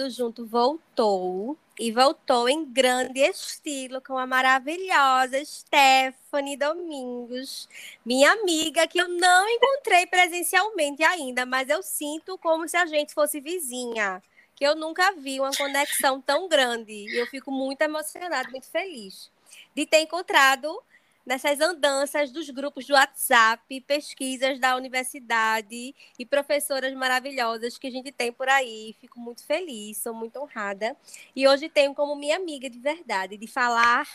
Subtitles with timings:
[0.00, 7.68] Educando Junto voltou e voltou em grande estilo com a maravilhosa Stephanie Domingos,
[8.04, 13.12] minha amiga que eu não encontrei presencialmente ainda, mas eu sinto como se a gente
[13.12, 14.22] fosse vizinha,
[14.54, 16.92] que eu nunca vi uma conexão tão grande.
[16.92, 19.30] E eu fico muito emocionada, muito feliz
[19.74, 20.80] de ter encontrado
[21.24, 28.10] nessas andanças dos grupos do WhatsApp, pesquisas da universidade e professoras maravilhosas que a gente
[28.10, 28.96] tem por aí.
[29.00, 30.96] Fico muito feliz, sou muito honrada.
[31.34, 34.08] E hoje tenho como minha amiga de verdade, de falar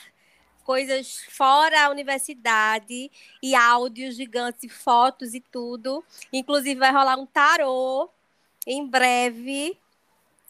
[0.63, 6.03] coisas fora a universidade e áudios gigantes e fotos e tudo.
[6.34, 8.09] Inclusive vai rolar um tarô
[8.65, 9.79] em breve.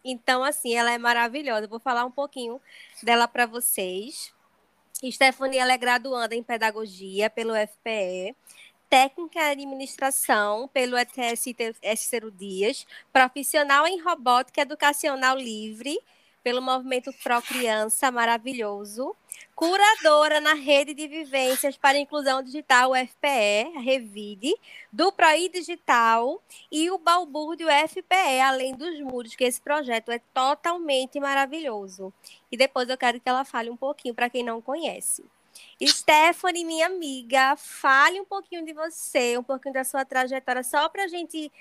[0.04, 1.68] Então, assim, ela é maravilhosa.
[1.68, 2.62] vou falar um pouquinho
[3.04, 4.35] dela para vocês.
[5.12, 8.36] Stephanie ela é graduanda em Pedagogia pelo FPE,
[8.90, 11.46] técnica em administração pelo ETS
[11.98, 15.98] Cícero Dias, profissional em robótica educacional livre
[16.46, 19.16] pelo movimento Pro Criança, maravilhoso,
[19.56, 24.54] curadora na rede de vivências para inclusão digital UFPE, Revide,
[24.94, 26.40] do PROI Digital
[26.72, 32.14] e o Balbúrdio UFPE, além dos muros, que esse projeto é totalmente maravilhoso.
[32.52, 35.26] E depois eu quero que ela fale um pouquinho para quem não conhece.
[35.84, 41.06] Stephanie, minha amiga, fale um pouquinho de você, um pouquinho da sua trajetória, só para
[41.06, 41.52] a gente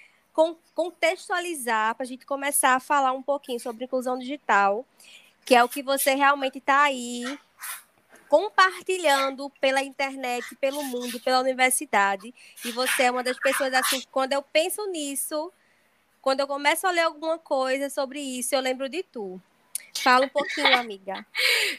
[0.74, 4.84] contextualizar, para a gente começar a falar um pouquinho sobre inclusão digital,
[5.44, 7.38] que é o que você realmente está aí
[8.28, 12.34] compartilhando pela internet, pelo mundo, pela universidade.
[12.64, 15.52] E você é uma das pessoas assim, quando eu penso nisso,
[16.20, 19.40] quando eu começo a ler alguma coisa sobre isso, eu lembro de tu.
[20.02, 21.24] Fala um pouquinho, amiga.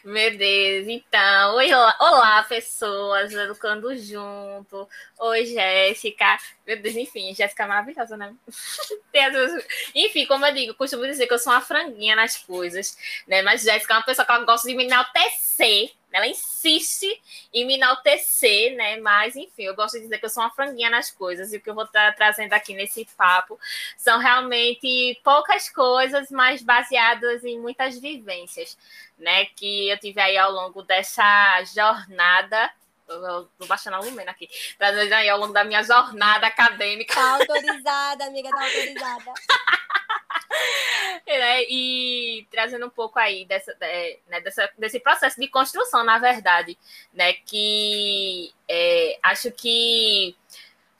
[0.03, 4.87] Meu Deus, então, oi, olá, pessoas, educando junto.
[5.19, 6.37] Oi, Jéssica.
[6.65, 8.33] Meu Deus, enfim, Jéssica é maravilhosa, né?
[9.93, 13.41] enfim, como eu digo, costumo dizer que eu sou uma franguinha nas coisas, né?
[13.41, 17.21] Mas Jéssica é uma pessoa que ela gosta de me enaltecer ela insiste
[17.53, 18.95] em me enaltecer, né?
[19.01, 21.51] Mas, enfim, eu gosto de dizer que eu sou uma franguinha nas coisas.
[21.51, 23.59] E o que eu vou estar trazendo aqui nesse papo
[23.97, 28.77] são realmente poucas coisas, mas baseadas em muitas vivências,
[29.19, 29.43] né?
[29.57, 32.71] Que eu tive aí ao longo dessa jornada
[33.07, 34.49] Estou baixando a Lumena aqui.
[34.77, 37.13] Trazendo aí ao longo da minha jornada acadêmica.
[37.13, 39.33] Tá autorizada, amiga, tá autorizada.
[41.25, 46.17] é, e trazendo um pouco aí dessa, é, né, dessa, desse processo de construção, na
[46.17, 46.77] verdade,
[47.13, 47.33] né?
[47.33, 50.35] Que é, acho que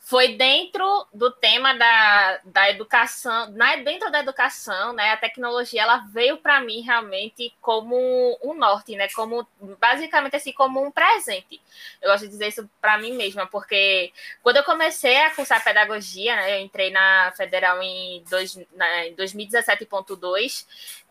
[0.06, 5.98] foi dentro do tema da, da educação, né, dentro da educação, né, a tecnologia ela
[6.14, 9.48] veio para mim realmente como um norte, né, como
[9.80, 11.60] basicamente assim como um presente.
[12.00, 16.36] Eu gosto de dizer isso para mim mesma, porque quando eu comecei a cursar pedagogia,
[16.36, 20.68] né, eu entrei na Federal em, dois, na, em 2017.2,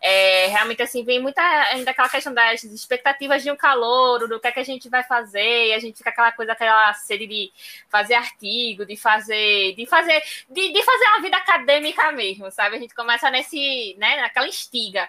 [0.06, 4.46] é, realmente assim vem muita ainda aquela questão das expectativas de um calor, do que
[4.46, 7.50] é que a gente vai fazer, e a gente fica aquela coisa, aquela sede de
[7.88, 12.76] fazer artigo, de fazer, de fazer, de, de fazer uma vida acadêmica mesmo, sabe?
[12.76, 15.08] A gente começa nesse, né, naquela instiga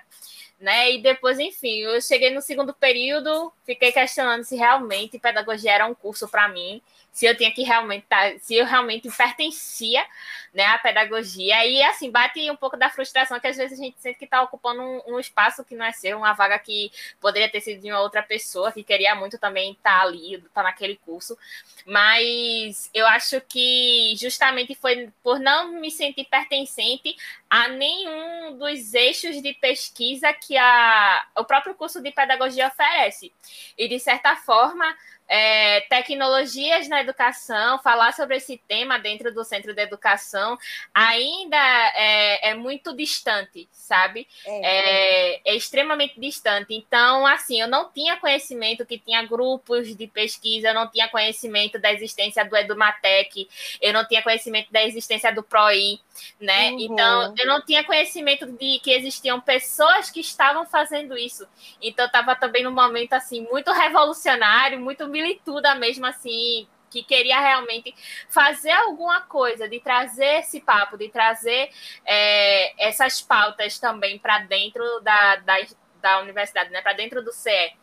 [0.58, 0.94] né?
[0.94, 5.94] E depois, enfim, eu cheguei no segundo período, fiquei questionando se realmente pedagogia era um
[5.94, 6.82] curso para mim
[7.16, 10.06] se eu tinha que realmente tá, se eu realmente pertencia
[10.54, 11.66] né, à pedagogia.
[11.66, 14.42] E assim, bate um pouco da frustração que às vezes a gente sente que está
[14.42, 17.90] ocupando um, um, espaço que não é seu, uma vaga que poderia ter sido de
[17.90, 21.38] uma outra pessoa, que queria muito também estar tá ali, estar tá naquele curso.
[21.86, 27.16] Mas eu acho que justamente foi por não me sentir pertencente
[27.50, 33.32] a nenhum dos eixos de pesquisa que a, o próprio curso de pedagogia oferece.
[33.78, 34.86] E de certa forma,
[35.28, 40.58] é, tecnologias na educação, falar sobre esse tema dentro do centro de educação
[40.94, 41.58] ainda
[41.96, 44.28] é, é muito distante, sabe?
[44.46, 45.36] É.
[45.36, 45.42] é.
[45.46, 45.56] é.
[45.56, 46.74] extremamente distante.
[46.74, 51.80] Então, assim, eu não tinha conhecimento que tinha grupos de pesquisa, eu não tinha conhecimento
[51.80, 53.48] da existência do Edumatec,
[53.82, 56.00] eu não tinha conhecimento da existência do PROI,
[56.40, 56.72] né?
[56.72, 56.80] Uhum.
[56.80, 61.48] Então, eu não tinha conhecimento de que existiam pessoas que estavam fazendo isso.
[61.82, 67.96] Então, estava também num momento, assim, muito revolucionário, muito milituda mesmo, assim, que queria realmente
[68.30, 71.70] fazer alguma coisa, de trazer esse papo, de trazer
[72.06, 75.56] é, essas pautas também para dentro da, da,
[76.02, 76.82] da universidade, né?
[76.82, 77.74] para dentro do CE.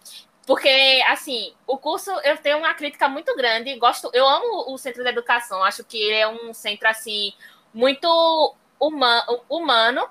[0.47, 3.79] Porque, assim, o curso eu tenho uma crítica muito grande.
[3.79, 7.33] Gosto, eu amo o centro de educação, acho que ele é um centro assim
[7.73, 10.09] muito humano, humano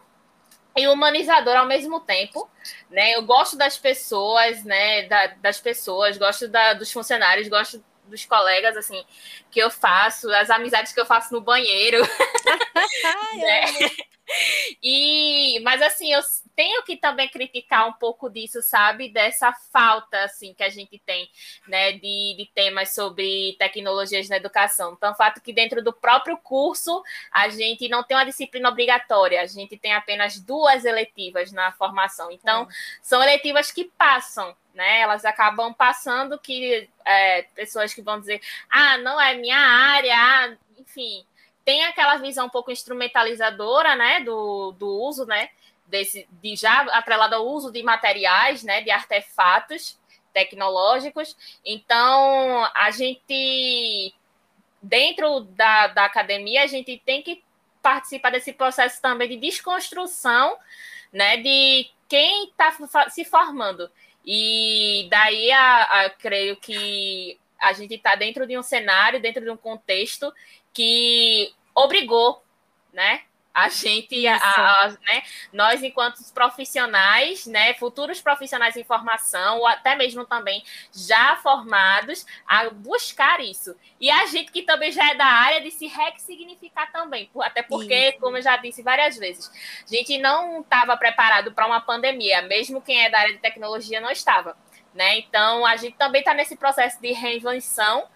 [0.75, 2.49] e humanizador ao mesmo tempo,
[2.89, 3.15] né?
[3.15, 5.03] Eu gosto das pessoas, né?
[5.03, 9.03] Da, das pessoas, gosto da, dos funcionários, gosto dos colegas, assim,
[9.49, 12.01] que eu faço, as amizades que eu faço no banheiro.
[13.37, 13.65] né?
[14.83, 16.21] E, mas assim, eu
[16.55, 19.09] tenho que também criticar um pouco disso, sabe?
[19.09, 21.29] Dessa falta assim que a gente tem,
[21.67, 24.93] né, de, de temas sobre tecnologias na educação.
[24.93, 29.41] Então, o fato que dentro do próprio curso a gente não tem uma disciplina obrigatória,
[29.41, 32.31] a gente tem apenas duas eletivas na formação.
[32.31, 32.67] Então, é.
[33.01, 35.01] são eletivas que passam, né?
[35.01, 40.57] Elas acabam passando que é, pessoas que vão dizer, ah, não é minha área, ah,
[40.77, 41.25] enfim,
[41.63, 45.49] tem aquela visão um pouco instrumentalizadora, né, do, do uso, né,
[45.85, 49.99] desse, de já atrelado ao uso de materiais, né, de artefatos
[50.33, 51.35] tecnológicos.
[51.65, 54.13] Então, a gente,
[54.81, 57.43] dentro da, da academia, a gente tem que
[57.81, 60.57] participar desse processo também de desconstrução,
[61.11, 62.75] né, de quem está
[63.09, 63.89] se formando.
[64.25, 69.49] E daí, a, a, creio que a gente está dentro de um cenário, dentro de
[69.49, 70.33] um contexto
[70.73, 72.43] que obrigou,
[72.93, 73.21] né?
[73.53, 79.93] A gente, a, a, né, nós enquanto profissionais, né, futuros profissionais em formação, ou até
[79.93, 80.63] mesmo também
[80.93, 83.75] já formados, a buscar isso.
[83.99, 88.09] E a gente que também já é da área de se ressignificar também, até porque,
[88.09, 88.19] isso.
[88.19, 89.51] como eu já disse várias vezes,
[89.83, 93.99] a gente não estava preparado para uma pandemia, mesmo quem é da área de tecnologia
[93.99, 94.55] não estava.
[94.93, 95.19] Né?
[95.19, 98.07] Então, a gente também está nesse processo de reinvenção,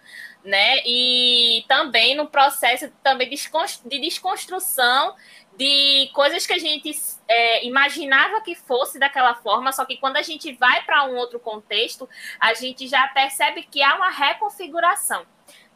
[0.46, 0.78] né?
[0.86, 5.14] E também no processo também de desconstrução
[5.56, 6.90] de coisas que a gente
[7.26, 11.40] é, imaginava que fosse daquela forma, só que quando a gente vai para um outro
[11.40, 12.08] contexto,
[12.38, 15.26] a gente já percebe que há uma reconfiguração,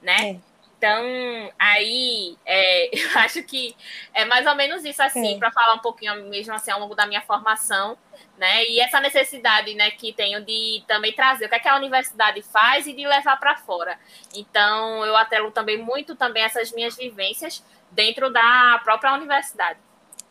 [0.00, 0.30] né?
[0.32, 0.49] É.
[0.80, 3.76] Então, aí, é, eu acho que
[4.14, 7.06] é mais ou menos isso, assim, para falar um pouquinho mesmo assim ao longo da
[7.06, 7.98] minha formação,
[8.38, 8.64] né?
[8.64, 12.40] E essa necessidade, né, que tenho de também trazer o que, é que a universidade
[12.40, 13.98] faz e de levar para fora.
[14.34, 19.78] Então, eu atelo também muito também essas minhas vivências dentro da própria universidade.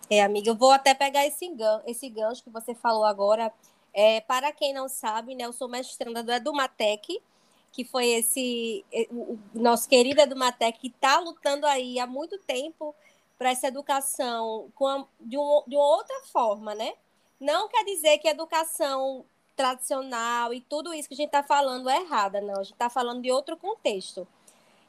[0.09, 3.53] É, amiga, eu vou até pegar esse gancho, esse gancho que você falou agora.
[3.93, 7.21] É, para quem não sabe, né, eu sou mestranda do Edumatec,
[7.71, 12.95] que foi esse o, nosso querido Edumatec que está lutando aí há muito tempo
[13.37, 16.93] para essa educação a, de, um, de uma outra forma, né?
[17.39, 19.25] Não quer dizer que a educação
[19.55, 22.55] tradicional e tudo isso que a gente está falando é errada, não.
[22.55, 24.27] A gente está falando de outro contexto.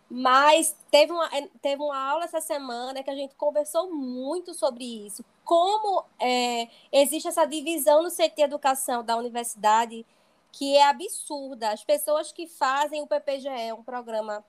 [0.09, 4.85] Mas teve uma, é, teve uma aula essa semana que a gente conversou muito sobre
[5.06, 5.25] isso.
[5.44, 10.05] Como é, existe essa divisão no CT Educação da universidade
[10.52, 11.70] que é absurda.
[11.70, 14.44] As pessoas que fazem o PPGE, um programa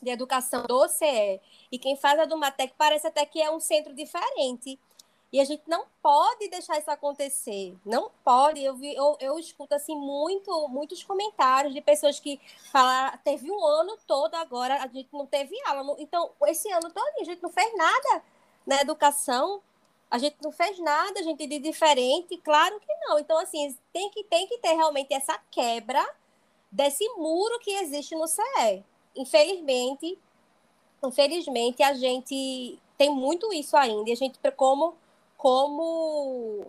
[0.00, 1.40] de educação do CE,
[1.72, 4.78] e quem faz a do Matec parece até que é um centro diferente.
[5.30, 7.76] E a gente não pode deixar isso acontecer.
[7.84, 8.62] Não pode.
[8.62, 12.40] Eu, vi, eu, eu escuto assim muito, muitos comentários de pessoas que
[12.72, 15.96] falam, teve um ano todo agora, a gente não teve aula.
[15.98, 18.22] Então, esse ano todo a gente não fez nada
[18.66, 19.60] na educação.
[20.10, 23.18] A gente não fez nada, a gente de diferente, claro que não.
[23.18, 26.04] Então, assim, tem que, tem que ter realmente essa quebra
[26.70, 28.84] desse muro que existe no CE.
[29.14, 30.18] Infelizmente,
[31.02, 34.10] infelizmente, a gente tem muito isso ainda.
[34.10, 34.94] A gente, como
[35.36, 36.66] como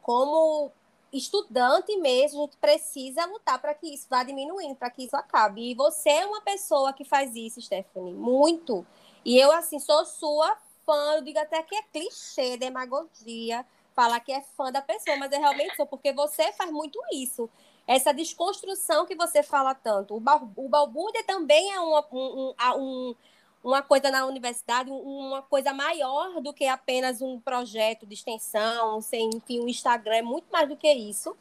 [0.00, 0.70] como
[1.12, 5.70] estudante mesmo, a gente precisa lutar para que isso vá diminuindo, para que isso acabe.
[5.70, 8.86] E você é uma pessoa que faz isso, Stephanie, muito.
[9.24, 14.32] E eu, assim, sou sua fã, eu digo até que é clichê, demagogia, falar que
[14.32, 17.50] é fã da pessoa, mas eu realmente sou, porque você faz muito isso.
[17.86, 20.14] Essa desconstrução que você fala tanto.
[20.14, 20.22] O,
[20.56, 23.14] o Balbúrdia também é um, um, um
[23.66, 29.28] uma coisa na universidade, uma coisa maior do que apenas um projeto de extensão, sem,
[29.34, 31.36] enfim, um Instagram, é muito mais do que isso.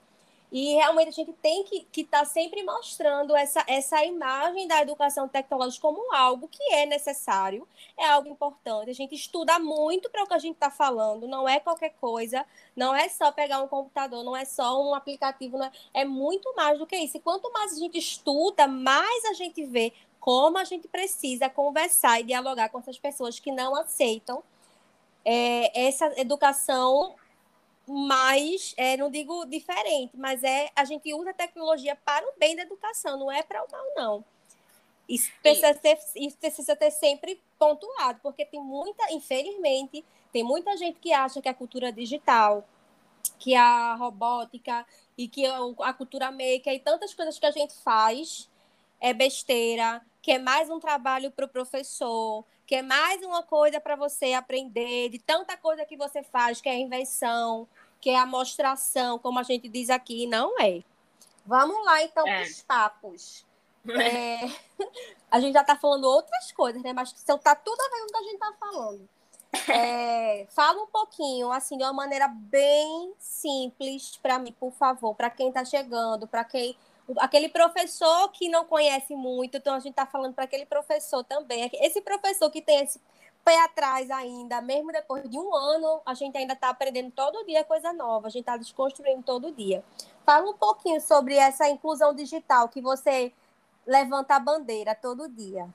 [0.52, 5.28] E realmente a gente tem que estar tá sempre mostrando essa, essa imagem da educação
[5.28, 8.90] tecnológica como algo que é necessário, é algo importante.
[8.90, 12.46] A gente estuda muito para o que a gente está falando, não é qualquer coisa,
[12.76, 16.80] não é só pegar um computador, não é só um aplicativo, é, é muito mais
[16.80, 17.18] do que isso.
[17.18, 22.20] E quanto mais a gente estuda, mais a gente vê como a gente precisa conversar
[22.20, 24.44] e dialogar com essas pessoas que não aceitam
[25.24, 27.16] é, essa educação
[27.88, 32.56] mais, é, não digo diferente, mas é a gente usa a tecnologia para o bem
[32.56, 34.26] da educação, não é para o mal, não.
[35.08, 41.00] Isso precisa, ter, isso precisa ter sempre pontuado, porque tem muita, infelizmente, tem muita gente
[41.00, 42.68] que acha que a cultura digital,
[43.38, 44.86] que a robótica
[45.18, 48.50] e que a cultura maker e tantas coisas que a gente faz
[49.00, 53.80] é besteira, que é mais um trabalho para o professor, que é mais uma coisa
[53.80, 57.68] para você aprender, de tanta coisa que você faz, que é invenção,
[58.02, 60.82] que é a mostração, como a gente diz aqui, não é.
[61.46, 62.42] Vamos lá, então, é.
[62.42, 63.46] para os papos.
[63.88, 64.40] É,
[65.30, 66.92] a gente já está falando outras coisas, né?
[66.92, 69.10] Mas está tudo a ver com o que a gente está falando.
[69.70, 75.30] É, fala um pouquinho, assim, de uma maneira bem simples para mim, por favor, para
[75.30, 76.76] quem está chegando, para quem
[77.18, 81.70] aquele professor que não conhece muito, então a gente está falando para aquele professor também.
[81.74, 83.00] Esse professor que tem esse
[83.44, 87.64] pé atrás ainda, mesmo depois de um ano, a gente ainda está aprendendo todo dia
[87.64, 89.84] coisa nova, a gente está desconstruindo todo dia.
[90.26, 93.32] Fala um pouquinho sobre essa inclusão digital que você
[93.86, 95.70] levanta a bandeira todo dia.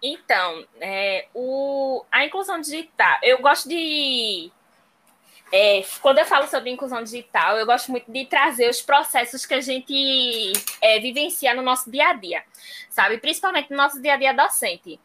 [0.00, 4.50] Então, é, o, a inclusão digital, eu gosto de.
[5.52, 9.52] É, quando eu falo sobre inclusão digital, eu gosto muito de trazer os processos que
[9.52, 12.42] a gente é, vivencia no nosso dia a dia,
[12.88, 13.18] sabe?
[13.18, 14.98] Principalmente no nosso dia a dia docente.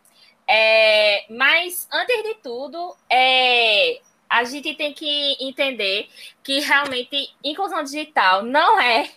[0.47, 3.99] É, mas, antes de tudo, é,
[4.29, 6.07] a gente tem que entender
[6.41, 9.09] que realmente inclusão digital não é,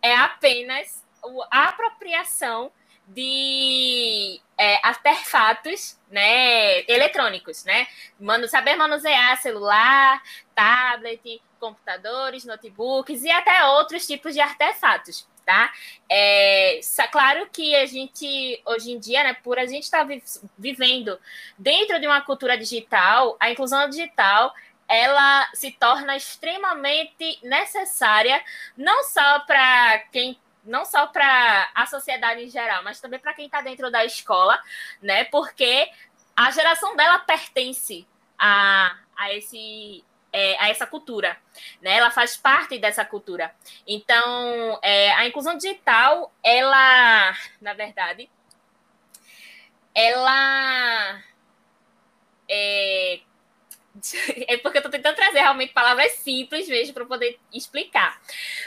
[0.00, 1.04] é apenas
[1.50, 2.72] a apropriação
[3.14, 7.86] de é, artefatos né, eletrônicos, né?
[8.18, 10.22] Mano, saber manusear celular,
[10.54, 15.72] tablet, computadores, notebooks e até outros tipos de artefatos, tá?
[16.08, 20.14] É, claro que a gente, hoje em dia, né, por a gente estar tá
[20.56, 21.18] vivendo
[21.58, 24.54] dentro de uma cultura digital, a inclusão digital
[24.88, 28.42] ela se torna extremamente necessária,
[28.76, 33.46] não só para quem não só para a sociedade em geral, mas também para quem
[33.46, 34.60] está dentro da escola,
[35.00, 35.24] né?
[35.24, 35.90] Porque
[36.36, 38.06] a geração dela pertence
[38.38, 41.36] a, a esse é, a essa cultura,
[41.80, 41.96] né?
[41.96, 43.54] Ela faz parte dessa cultura.
[43.86, 48.30] Então, é, a inclusão digital, ela, na verdade,
[49.94, 51.20] ela
[52.48, 53.20] é,
[54.48, 58.20] é porque eu estou tentando trazer realmente palavras simples mesmo para poder explicar.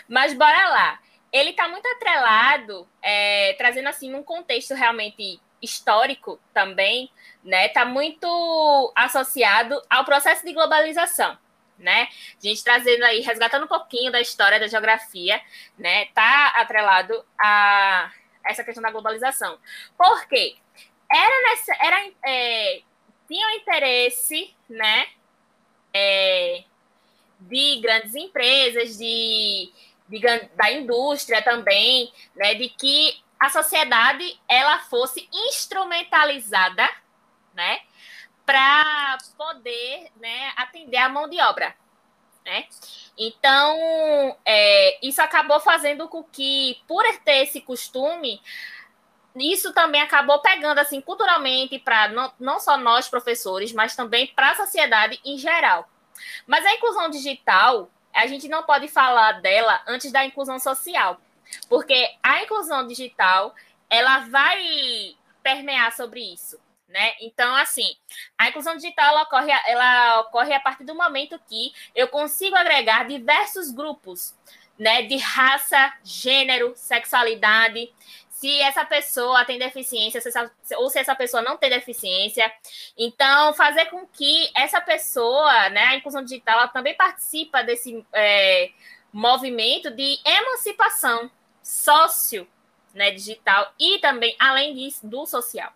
[0.07, 0.99] Mas bora lá
[1.33, 7.11] ele está muito atrelado, é, trazendo assim um contexto realmente histórico também,
[7.43, 7.65] né?
[7.65, 11.35] Está muito associado ao processo de globalização,
[11.79, 12.07] né?
[12.37, 15.41] A gente trazendo aí, resgatando um pouquinho da história da geografia,
[15.75, 16.05] né?
[16.13, 18.11] Tá atrelado a
[18.45, 19.57] essa questão da globalização.
[19.97, 20.55] Por quê?
[21.11, 22.81] Era nessa, era, é,
[23.27, 25.07] tinha o interesse, né?
[25.91, 26.63] É,
[27.39, 29.71] de grandes empresas, de
[30.55, 36.87] da indústria também, né, de que a sociedade ela fosse instrumentalizada,
[37.53, 37.81] né,
[38.45, 41.75] para poder, né, atender a mão de obra,
[42.45, 42.65] né?
[43.17, 48.41] Então, é, isso acabou fazendo com que, por ter esse costume,
[49.35, 54.51] isso também acabou pegando assim culturalmente para não, não só nós professores, mas também para
[54.51, 55.89] a sociedade em geral.
[56.45, 61.19] Mas a inclusão digital, a gente não pode falar dela antes da inclusão social,
[61.67, 63.53] porque a inclusão digital
[63.89, 66.59] ela vai permear sobre isso.
[66.87, 67.13] Né?
[67.21, 67.95] Então, assim,
[68.37, 73.07] a inclusão digital ela ocorre, ela ocorre a partir do momento que eu consigo agregar
[73.07, 74.35] diversos grupos
[74.77, 77.91] né, de raça, gênero, sexualidade,
[78.43, 82.51] se essa pessoa tem deficiência se essa, ou se essa pessoa não tem deficiência.
[82.97, 88.69] Então, fazer com que essa pessoa, né, a inclusão digital, ela também participa desse é,
[89.13, 91.31] movimento de emancipação
[91.63, 92.45] sócio
[92.93, 95.71] né, digital e também, além disso, do social.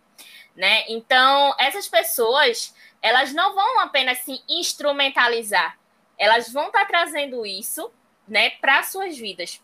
[0.53, 0.83] Né?
[0.89, 5.79] Então, essas pessoas, elas não vão apenas se instrumentalizar,
[6.17, 7.89] elas vão estar trazendo isso
[8.27, 9.61] né, para suas vidas.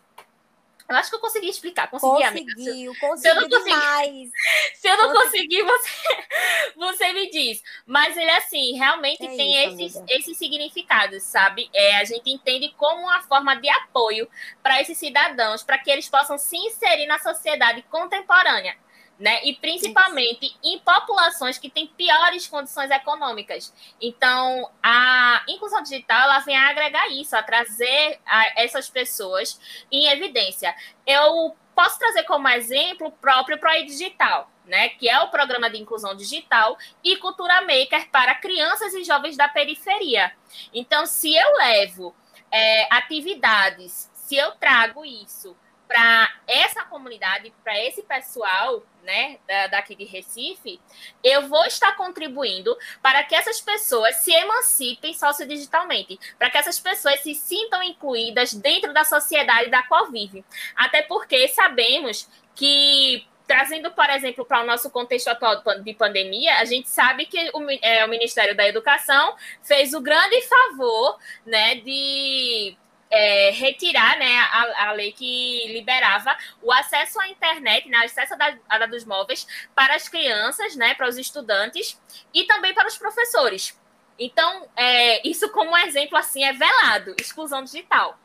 [0.88, 1.88] Eu acho que eu consegui explicar.
[1.88, 2.54] Consegui, conseguiu, amiga.
[2.54, 4.30] Conseguiu, se eu não conseguir,
[4.74, 5.90] se eu não conseguir, você,
[6.76, 7.62] você me diz.
[7.86, 11.70] Mas ele, assim, realmente é tem isso, esses, esses significados, sabe?
[11.72, 14.28] É, a gente entende como uma forma de apoio
[14.62, 18.76] para esses cidadãos, para que eles possam se inserir na sociedade contemporânea
[19.18, 19.44] né?
[19.44, 20.58] E principalmente Isso.
[20.62, 23.72] em populações que têm piores condições econômicas.
[24.00, 30.06] Então, a inclusão digital ela vem a agregar isso, a trazer a essas pessoas em
[30.08, 30.74] evidência.
[31.06, 35.78] Eu posso trazer como exemplo o próprio ProI Digital, né, que é o programa de
[35.78, 40.32] inclusão digital e cultura maker para crianças e jovens da periferia.
[40.72, 42.14] Então, se eu levo
[42.50, 49.38] é, atividades, se eu trago isso para essa comunidade, para esse pessoal, né,
[49.70, 50.80] daqui de Recife,
[51.22, 57.20] eu vou estar contribuindo para que essas pessoas se emancipem sociodigitalmente, para que essas pessoas
[57.20, 60.44] se sintam incluídas dentro da sociedade da qual vivem.
[60.74, 66.64] Até porque sabemos que trazendo, por exemplo, para o nosso contexto atual de pandemia, a
[66.64, 72.76] gente sabe que o, é, o Ministério da Educação fez o grande favor né, de
[73.14, 78.34] é, retirar né, a, a, lei que liberava o acesso à internet, né, acesso
[78.68, 82.00] a dados móveis para as crianças, né, para os estudantes
[82.32, 83.78] e também para os professores.
[84.18, 88.18] Então, é, isso como exemplo assim é velado, exclusão digital.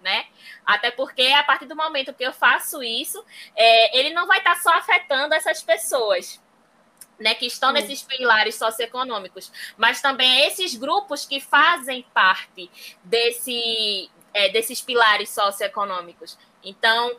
[0.00, 0.26] Né?
[0.64, 3.24] Até porque a partir do momento que eu faço isso,
[3.56, 6.40] é, ele não vai estar só afetando essas pessoas,
[7.18, 12.70] né, que estão nesses pilares socioeconômicos, mas também esses grupos que fazem parte
[13.02, 16.38] desse, é, desses pilares socioeconômicos.
[16.62, 17.16] Então,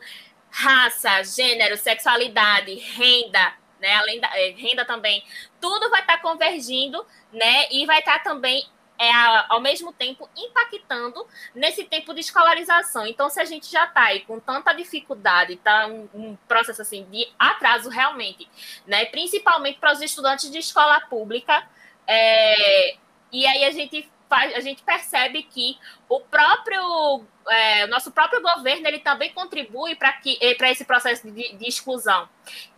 [0.50, 5.24] raça, gênero, sexualidade, renda, né, além da é, renda também,
[5.60, 8.64] tudo vai estar convergindo, né, e vai estar também
[9.00, 9.10] é,
[9.48, 13.04] ao mesmo tempo impactando nesse tempo de escolarização.
[13.06, 17.04] Então, se a gente já está aí com tanta dificuldade, está um, um, processo assim
[17.10, 18.48] de atraso realmente,
[18.86, 19.04] né?
[19.06, 21.68] Principalmente para os estudantes de escola pública,
[22.06, 22.96] é,
[23.30, 28.98] e aí a gente a gente percebe que o próprio é, nosso próprio governo ele
[28.98, 32.28] também contribui para que eh, para esse processo de, de, exclusão.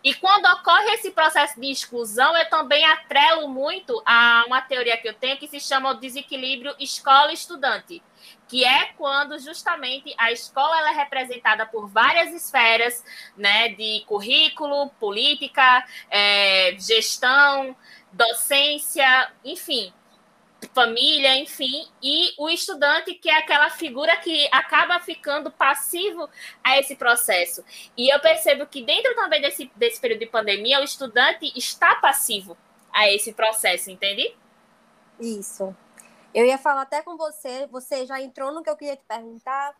[0.02, 5.09] E quando ocorre esse processo de exclusão, eu também atrelo muito a uma teoria que
[5.09, 8.02] eu tenho que se chama o desequilíbrio escola-estudante,
[8.49, 13.04] que é quando justamente a escola ela é representada por várias esferas,
[13.37, 17.76] né, de currículo, política, é, gestão,
[18.12, 19.92] docência, enfim,
[20.68, 26.28] família, enfim, e o estudante que é aquela figura que acaba ficando passivo
[26.62, 27.64] a esse processo.
[27.96, 32.56] E eu percebo que dentro também desse, desse período de pandemia, o estudante está passivo
[32.92, 34.34] a esse processo, entende?
[35.18, 35.74] Isso.
[36.32, 39.75] Eu ia falar até com você, você já entrou no que eu queria te perguntar,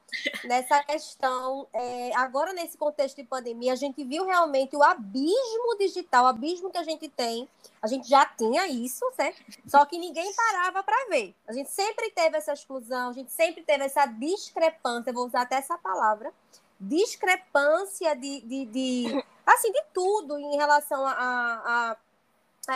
[0.45, 1.69] nessa questão.
[1.73, 6.71] É, agora, nesse contexto de pandemia, a gente viu realmente o abismo digital, o abismo
[6.71, 7.49] que a gente tem.
[7.81, 9.41] A gente já tinha isso, certo?
[9.67, 11.35] Só que ninguém parava para ver.
[11.47, 15.57] A gente sempre teve essa exclusão, a gente sempre teve essa discrepância, vou usar até
[15.57, 16.33] essa palavra,
[16.81, 21.97] discrepância de, de, de assim, de tudo em relação à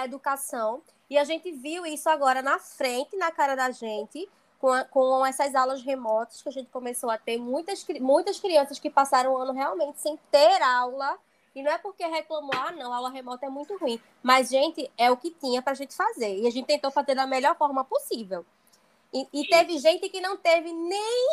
[0.04, 0.80] educação.
[1.14, 4.28] E a gente viu isso agora na frente, na cara da gente,
[4.58, 7.38] com, a, com essas aulas remotas que a gente começou a ter.
[7.38, 11.16] Muitas, muitas crianças que passaram o ano realmente sem ter aula.
[11.54, 14.00] E não é porque reclamou, ah, não, aula remota é muito ruim.
[14.24, 16.36] Mas, gente, é o que tinha para a gente fazer.
[16.36, 18.44] E a gente tentou fazer da melhor forma possível.
[19.12, 21.28] E, e teve gente que não teve nem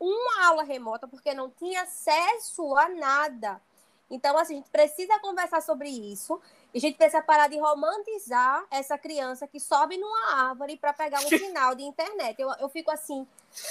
[0.00, 3.62] uma aula remota porque não tinha acesso a nada.
[4.10, 6.40] Então, assim, a gente precisa conversar sobre isso.
[6.74, 11.20] E a gente precisa parar de romantizar essa criança que sobe numa árvore para pegar
[11.20, 12.40] um sinal de internet.
[12.40, 13.24] Eu, eu fico assim,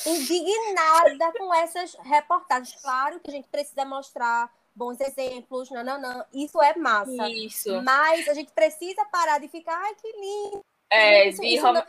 [0.05, 2.81] indignada com essas reportagens.
[2.81, 6.25] Claro que a gente precisa mostrar bons exemplos, não, não, não.
[6.33, 7.29] Isso é massa.
[7.29, 7.81] Isso.
[7.81, 10.61] Mas a gente precisa parar de ficar, ai, que lindo.
[10.89, 11.73] É, isso, de isso, rom...
[11.73, 11.83] não,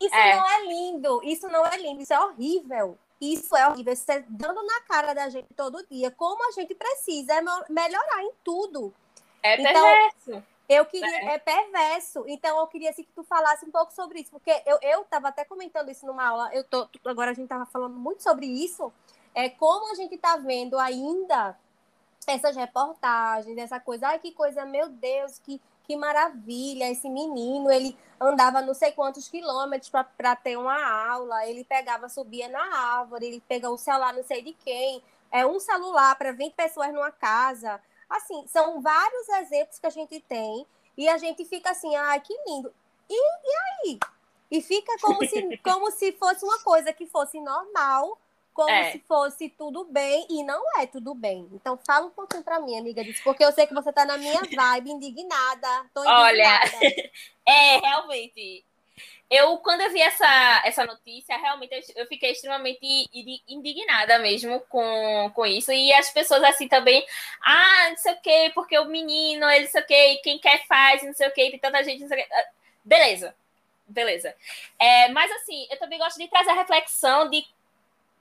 [0.00, 0.36] isso é.
[0.36, 2.98] não é lindo, isso não é lindo, isso é horrível.
[3.20, 6.10] Isso é horrível, isso é dando na cara da gente todo dia.
[6.10, 8.92] Como a gente precisa é melhorar em tudo.
[9.44, 10.42] É então, perverso.
[10.66, 11.34] Eu queria, é.
[11.34, 11.38] é.
[11.38, 12.24] perverso.
[12.26, 15.28] Então, eu queria assim, que tu falasse um pouco sobre isso, porque eu, eu tava
[15.28, 18.90] até comentando isso numa aula, eu tô, agora a gente tava falando muito sobre isso,
[19.34, 21.54] é como a gente tá vendo ainda
[22.26, 27.94] essas reportagens, essa coisa, ai que coisa, meu Deus, que, que maravilha, esse menino, ele
[28.18, 33.42] andava não sei quantos quilômetros para ter uma aula, ele pegava, subia na árvore, ele
[33.46, 37.78] pegou o celular não sei de quem, é um celular para 20 pessoas numa casa,
[38.14, 42.34] Assim, são vários exemplos que a gente tem e a gente fica assim, ai, que
[42.46, 42.72] lindo.
[43.10, 43.56] E, e
[43.90, 43.98] aí?
[44.50, 48.16] E fica como se, como se fosse uma coisa que fosse normal,
[48.52, 48.92] como é.
[48.92, 51.48] se fosse tudo bem, e não é tudo bem.
[51.52, 54.16] Então, fala um pouquinho para mim, amiga disso, porque eu sei que você tá na
[54.16, 55.90] minha vibe, indignada.
[55.92, 56.22] Tô indignada.
[56.22, 56.60] Olha,
[57.44, 58.64] é, realmente,
[59.30, 62.78] eu, quando eu vi essa, essa notícia, realmente eu fiquei extremamente
[63.48, 65.72] indignada mesmo com, com isso.
[65.72, 67.04] E as pessoas assim também,
[67.42, 70.66] ah, não sei o quê, porque o menino, ele não sei o quê, quem quer
[70.66, 72.32] faz, não sei o quê, tem tanta gente, não sei o quê.
[72.32, 72.46] Ah,
[72.84, 73.34] beleza,
[73.88, 74.34] beleza.
[74.78, 77.44] É, mas assim, eu também gosto de trazer a reflexão de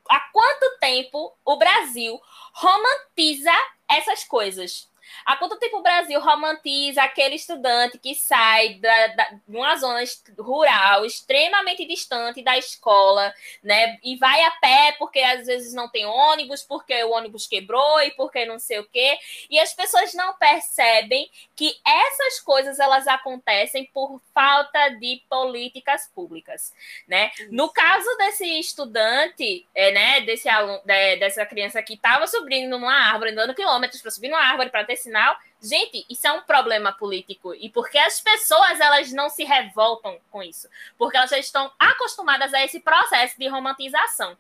[0.10, 2.20] há quanto tempo o Brasil
[2.54, 3.52] romantiza
[3.88, 4.90] essas coisas.
[5.26, 10.04] Há quanto tempo o Brasil romantiza aquele estudante que sai da, da, de uma zona
[10.40, 13.98] rural extremamente distante da escola, né?
[14.04, 18.12] E vai a pé porque às vezes não tem ônibus, porque o ônibus quebrou e
[18.12, 19.18] porque não sei o quê.
[19.50, 26.74] E as pessoas não percebem que essas coisas elas acontecem por falta de políticas públicas,
[27.08, 27.32] né?
[27.50, 33.32] No caso desse estudante, é, né, desse aluno, dessa criança que estava subindo numa árvore,
[33.32, 35.38] andando quilômetros para subir numa árvore para ter sinal.
[35.62, 37.56] Gente, isso é um problema político.
[37.56, 40.68] E porque as pessoas elas não se revoltam com isso?
[40.98, 44.38] Porque elas já estão acostumadas a esse processo de romantização.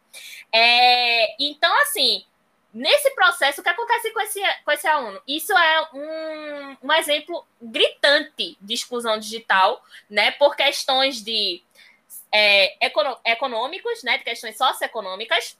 [0.51, 2.25] É, então, assim,
[2.73, 5.21] nesse processo, o que acontece com esse, com esse aluno?
[5.27, 10.31] Isso é um, um exemplo gritante de exclusão digital, né?
[10.31, 11.63] Por questões de
[12.31, 12.75] é,
[13.23, 14.17] econômicos, né?
[14.17, 15.57] De questões socioeconômicas,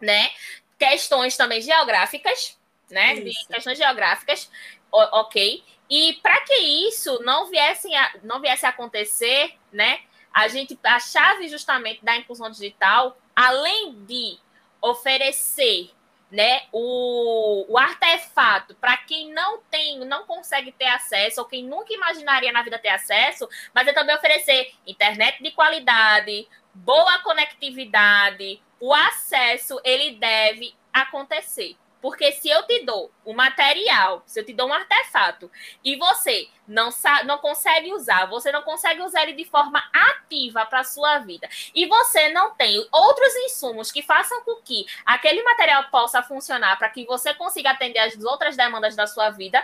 [0.00, 0.30] né?
[0.78, 2.58] Questões também geográficas,
[2.90, 3.14] né?
[3.14, 3.24] Isso.
[3.24, 4.50] De questões geográficas
[4.92, 5.62] ok?
[5.88, 6.54] E para que
[6.88, 10.00] isso não viesse a, não viesse a acontecer, né?
[10.32, 14.38] A gente a chave justamente da inclusão digital, além de
[14.80, 15.90] oferecer
[16.30, 21.92] né, o, o artefato para quem não tem, não consegue ter acesso, ou quem nunca
[21.92, 28.94] imaginaria na vida ter acesso, mas é também oferecer internet de qualidade, boa conectividade, o
[28.94, 31.76] acesso ele deve acontecer.
[32.00, 35.50] Porque se eu te dou o material, se eu te dou um artefato
[35.84, 36.88] e você não,
[37.26, 41.48] não consegue usar, você não consegue usar ele de forma ativa para a sua vida,
[41.74, 46.88] e você não tem outros insumos que façam com que aquele material possa funcionar para
[46.88, 49.62] que você consiga atender as outras demandas da sua vida,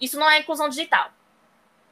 [0.00, 1.12] isso não é inclusão digital.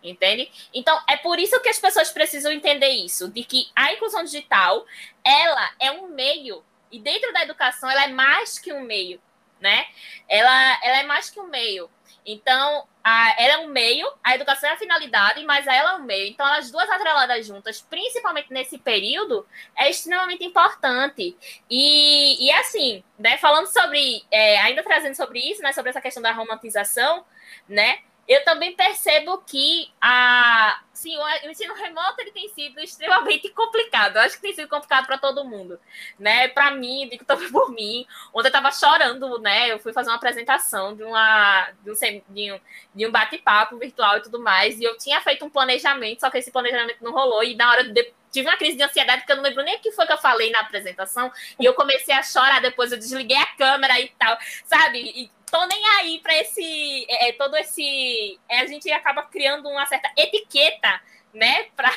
[0.01, 0.51] Entende?
[0.73, 4.87] Então, é por isso que as pessoas precisam entender isso, de que a inclusão digital,
[5.25, 9.21] ela é um meio, e dentro da educação, ela é mais que um meio
[9.61, 9.87] né?
[10.29, 11.91] Ela, ela é mais que um meio.
[12.25, 16.03] Então, a, ela é um meio, a educação é a finalidade, mas ela é um
[16.03, 16.29] meio.
[16.29, 21.35] Então, as duas atreladas juntas, principalmente nesse período, é extremamente importante.
[21.71, 26.23] E, e assim, né, falando sobre, é, ainda trazendo sobre isso, né, sobre essa questão
[26.23, 27.25] da romantização,
[27.67, 34.17] né, eu também percebo que a, sim, o ensino remoto ele tem sido extremamente complicado.
[34.17, 35.81] Eu acho que tem sido complicado para todo mundo,
[36.19, 36.47] né?
[36.49, 38.07] Para mim, digo também por mim.
[38.35, 39.73] Ontem eu estava chorando, né?
[39.73, 41.95] Eu fui fazer uma apresentação de uma de um,
[42.29, 42.61] de um,
[42.95, 46.37] de um bate-papo virtual e tudo mais, e eu tinha feito um planejamento, só que
[46.37, 49.37] esse planejamento não rolou e na hora de tive uma crise de ansiedade porque eu
[49.37, 52.23] não lembro nem o que foi que eu falei na apresentação e eu comecei a
[52.23, 54.37] chorar depois eu desliguei a câmera e tal,
[54.67, 55.01] sabe?
[55.01, 59.69] E tô nem aí para esse é, é, todo esse é, a gente acaba criando
[59.69, 61.01] uma certa etiqueta
[61.33, 61.91] né para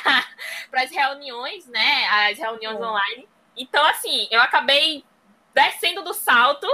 [0.82, 2.84] as reuniões né as reuniões é.
[2.84, 3.28] online.
[3.56, 5.04] Então assim eu acabei
[5.54, 6.66] descendo do salto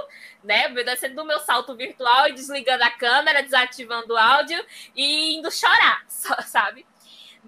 [0.43, 4.65] né descendo do meu salto virtual e desligando a câmera desativando o áudio
[4.95, 6.87] e indo chorar sabe?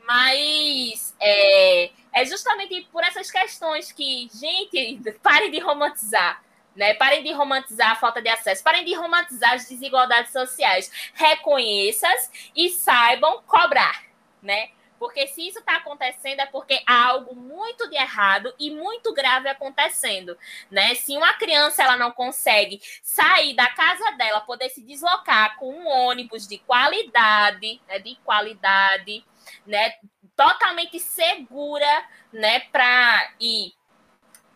[0.06, 6.42] Mas é, é justamente por essas questões que gente pare de romantizar
[6.80, 6.94] né?
[6.94, 10.90] Parem de romantizar a falta de acesso, parem de romantizar as desigualdades sociais.
[11.12, 14.02] Reconheças e saibam cobrar,
[14.42, 14.70] né?
[14.98, 19.50] Porque se isso está acontecendo é porque há algo muito de errado e muito grave
[19.50, 20.38] acontecendo,
[20.70, 20.94] né?
[20.94, 25.86] Se uma criança ela não consegue sair da casa dela, poder se deslocar com um
[25.86, 27.98] ônibus de qualidade, né?
[27.98, 29.22] De qualidade,
[29.66, 29.92] né?
[30.34, 32.60] Totalmente segura, né?
[32.72, 33.74] Para ir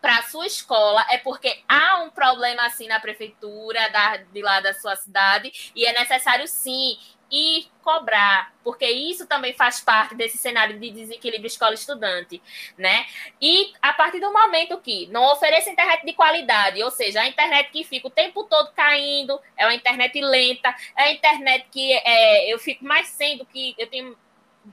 [0.05, 4.59] para a sua escola é porque há um problema assim na prefeitura da, de lá
[4.59, 6.95] da sua cidade e é necessário sim
[7.31, 12.39] ir cobrar, porque isso também faz parte desse cenário de desequilíbrio escola-estudante,
[12.77, 13.03] né?
[13.41, 17.71] E a partir do momento que não ofereça internet de qualidade, ou seja, a internet
[17.71, 22.53] que fica o tempo todo caindo, é uma internet lenta, é a internet que é,
[22.53, 24.15] eu fico mais sem do que eu tenho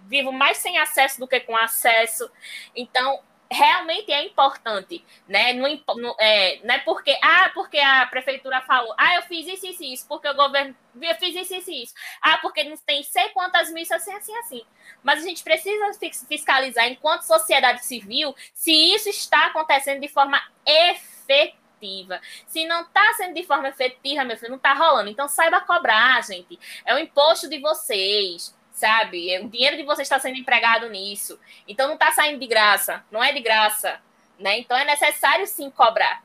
[0.07, 2.31] vivo mais sem acesso do que com acesso.
[2.77, 3.21] Então,
[3.53, 5.53] realmente é importante, né?
[5.53, 9.67] Não, não, é, não é porque, ah, porque a prefeitura falou, ah, eu fiz isso,
[9.67, 11.95] isso, isso, porque o governo, eu fiz isso, isso, isso.
[12.23, 14.63] Ah, porque não tem sei quantas mil, assim, assim, assim.
[15.03, 15.93] Mas a gente precisa
[16.29, 22.21] fiscalizar, enquanto sociedade civil, se isso está acontecendo de forma efetiva.
[22.47, 25.11] Se não está sendo de forma efetiva, meu filho, não está rolando.
[25.11, 26.59] Então saiba cobrar, gente.
[26.85, 29.39] É o imposto de vocês sabe?
[29.41, 31.39] O dinheiro de você está sendo empregado nisso.
[31.69, 34.01] Então não está saindo de graça, não é de graça,
[34.39, 34.59] né?
[34.59, 36.23] Então é necessário sim cobrar.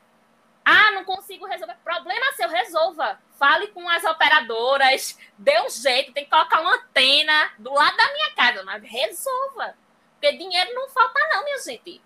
[0.64, 1.76] Ah, não consigo resolver.
[1.82, 3.18] Problema seu, resolva.
[3.38, 8.12] Fale com as operadoras, dê um jeito, tem que colocar uma antena do lado da
[8.12, 9.74] minha casa, mas resolva.
[10.20, 12.02] Porque dinheiro não falta, não, minha gente.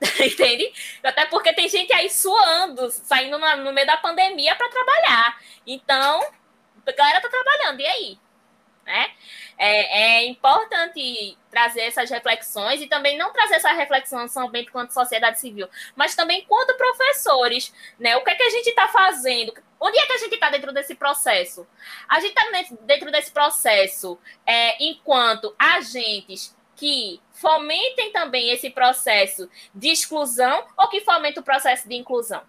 [0.20, 0.72] Entende?
[1.02, 5.40] Até porque tem gente aí suando, saindo no meio da pandemia para trabalhar.
[5.66, 6.20] Então,
[6.86, 8.18] a galera tá trabalhando, e aí?
[8.86, 9.10] Né?
[9.58, 15.40] É, é, importante trazer essas reflexões e também não trazer essa reflexão somente quanto sociedade
[15.40, 18.16] civil, mas também quanto professores, né?
[18.16, 19.52] O que é que a gente está fazendo?
[19.80, 21.66] Onde é que a gente está dentro desse processo?
[22.08, 29.88] A gente está dentro desse processo é, enquanto agentes que fomentem também esse processo de
[29.88, 32.42] exclusão ou que fomentem o processo de inclusão.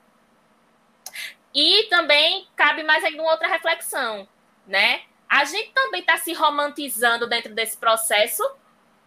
[1.53, 4.27] E também cabe mais ainda uma outra reflexão
[4.67, 5.01] né?
[5.29, 8.43] A gente também está se romantizando dentro desse processo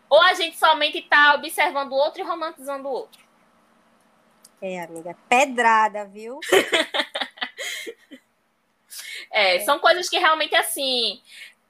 [0.09, 3.23] ou a gente somente está observando o outro e romantizando o outro?
[4.61, 6.41] É, amiga, pedrada, viu?
[9.31, 11.21] é, é, são coisas que realmente assim.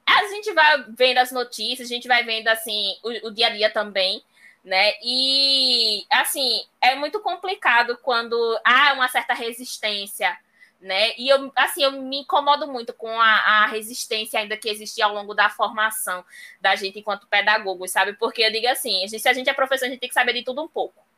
[0.05, 3.51] A gente vai vendo as notícias, a gente vai vendo assim o, o dia a
[3.51, 4.25] dia também
[4.65, 4.93] né?
[5.03, 10.37] E assim, é muito complicado quando há uma certa resistência,
[10.81, 11.13] né?
[11.19, 15.13] E eu assim, eu me incomodo muito com a, a resistência ainda que existe ao
[15.13, 16.25] longo da formação
[16.61, 18.15] da gente enquanto pedagogos, sabe?
[18.15, 20.15] Porque eu digo assim, a gente, se a gente é professor, a gente tem que
[20.15, 21.10] saber de tudo um pouco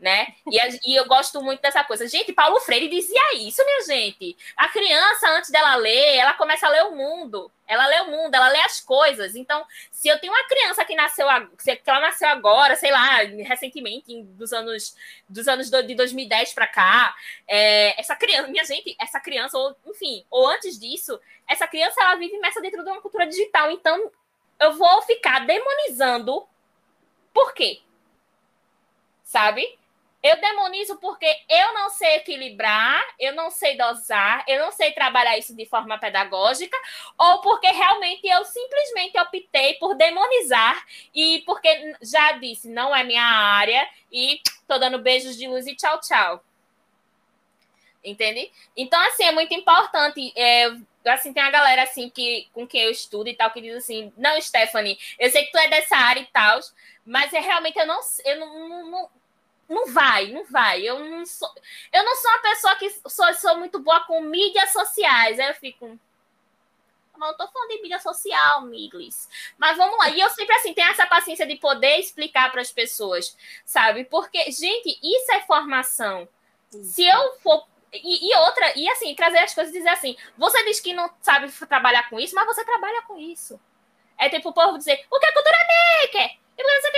[0.00, 0.34] né?
[0.50, 2.08] E, a, e, eu gosto muito dessa coisa.
[2.08, 4.36] Gente, Paulo Freire dizia isso, minha gente.
[4.56, 7.52] A criança, antes dela ler, ela começa a ler o mundo.
[7.68, 9.36] Ela lê o mundo, ela lê as coisas.
[9.36, 11.26] Então, se eu tenho uma criança que nasceu,
[11.62, 14.96] que ela nasceu agora, sei lá, recentemente, dos anos,
[15.28, 17.14] dos anos de 2010 para cá,
[17.46, 22.16] é, essa criança, minha gente, essa criança, ou enfim, ou antes disso, essa criança ela
[22.16, 23.70] vive imersa dentro de uma cultura digital.
[23.70, 24.10] Então,
[24.58, 26.46] eu vou ficar demonizando.
[27.32, 27.80] Por quê?
[29.22, 29.79] Sabe?
[30.22, 35.38] Eu demonizo porque eu não sei equilibrar, eu não sei dosar, eu não sei trabalhar
[35.38, 36.76] isso de forma pedagógica,
[37.16, 43.24] ou porque realmente eu simplesmente optei por demonizar e porque já disse, não é minha
[43.24, 46.44] área e tô dando beijos de luz e tchau, tchau.
[48.04, 48.50] Entende?
[48.76, 50.32] Então, assim, é muito importante.
[50.34, 50.70] É,
[51.06, 54.12] assim, tem a galera assim que com quem eu estudo e tal, que diz assim:
[54.16, 56.60] não, Stephanie, eu sei que tu é dessa área e tal,
[57.04, 59.10] mas é realmente eu não, eu não, não
[59.70, 60.82] não vai, não vai.
[60.82, 61.48] Eu não sou,
[61.92, 65.38] eu não sou uma pessoa que sou, sou muito boa com mídias sociais.
[65.38, 65.98] Aí eu fico.
[67.16, 69.28] Não tô falando de mídia social, Miglis.
[69.56, 70.08] Mas vamos lá.
[70.08, 74.04] E eu sempre assim tenho essa paciência de poder explicar para as pessoas, sabe?
[74.04, 76.28] Porque, gente, isso é formação.
[76.82, 80.64] Se eu for e, e, outra, e assim, trazer as coisas e dizer assim: você
[80.64, 83.60] diz que não sabe trabalhar com isso, mas você trabalha com isso.
[84.18, 85.56] É tipo o povo dizer: o que é cultura
[86.02, 86.38] maker?
[86.56, 86.90] E você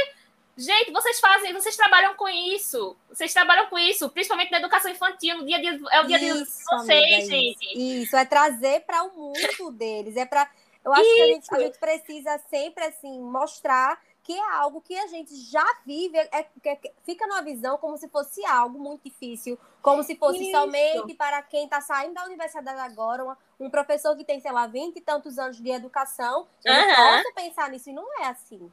[0.57, 2.97] Gente, vocês fazem, vocês trabalham com isso.
[3.09, 6.17] Vocês trabalham com isso, principalmente na educação infantil, no dia a dia, é o dia
[6.17, 7.65] a dia de vocês, gente.
[7.65, 8.03] Isso.
[8.05, 10.17] isso, é trazer para o mundo deles.
[10.17, 10.51] É para.
[10.85, 11.15] Eu acho isso.
[11.15, 15.35] que a gente, a gente precisa sempre assim mostrar que é algo que a gente
[15.35, 20.15] já vive, é, é, fica numa visão como se fosse algo muito difícil, como se
[20.15, 20.53] fosse Isso.
[20.53, 24.67] somente para quem está saindo da universidade agora, uma, um professor que tem, sei lá,
[24.67, 26.47] vinte e tantos anos de educação.
[26.65, 26.73] Uhum.
[26.73, 28.71] não posso pensar nisso, e não é assim.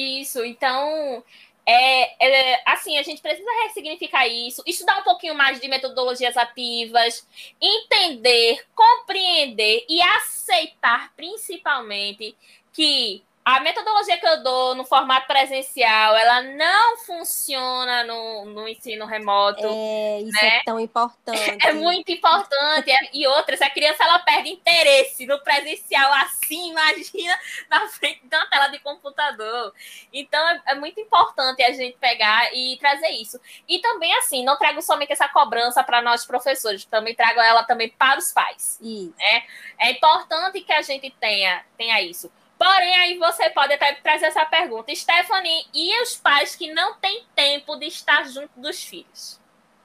[0.00, 1.24] Isso, então
[1.66, 7.26] é, é, assim, a gente precisa ressignificar isso, estudar um pouquinho mais de metodologias ativas,
[7.60, 12.36] entender, compreender e aceitar, principalmente,
[12.72, 13.24] que
[13.56, 19.64] a metodologia que eu dou no formato presencial, ela não funciona no, no ensino remoto.
[19.64, 20.56] É, isso né?
[20.60, 21.66] é tão importante.
[21.66, 22.90] É muito importante.
[23.14, 27.38] e outra, se a criança ela perde interesse no presencial assim, imagina
[27.70, 29.72] na frente de uma tela de computador.
[30.12, 33.40] Então, é, é muito importante a gente pegar e trazer isso.
[33.66, 37.88] E também, assim, não trago somente essa cobrança para nós professores, também trago ela também
[37.88, 38.78] para os pais.
[38.82, 39.14] Isso.
[39.16, 39.42] Né?
[39.78, 42.30] É importante que a gente tenha, tenha isso.
[42.58, 47.24] Porém, aí você pode até trazer essa pergunta, Stephanie, e os pais que não têm
[47.34, 49.38] tempo de estar junto dos filhos?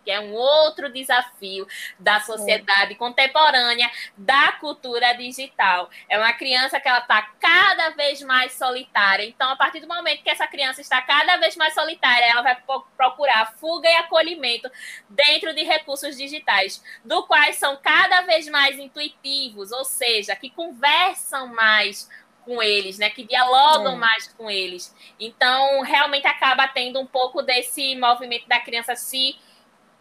[0.04, 1.66] Que é um outro desafio
[1.98, 2.96] da sociedade é.
[2.96, 5.90] contemporânea, da cultura digital.
[6.10, 9.24] É uma criança que ela está cada vez mais solitária.
[9.24, 12.58] Então, a partir do momento que essa criança está cada vez mais solitária, ela vai
[12.98, 14.70] procurar fuga e acolhimento
[15.08, 21.48] dentro de recursos digitais, do quais são cada vez mais intuitivos, ou seja, que conversam
[21.48, 22.10] mais
[22.46, 23.10] com eles, né?
[23.10, 23.98] Que dialogam é.
[23.98, 24.96] mais com eles.
[25.20, 29.36] Então, realmente acaba tendo um pouco desse movimento da criança se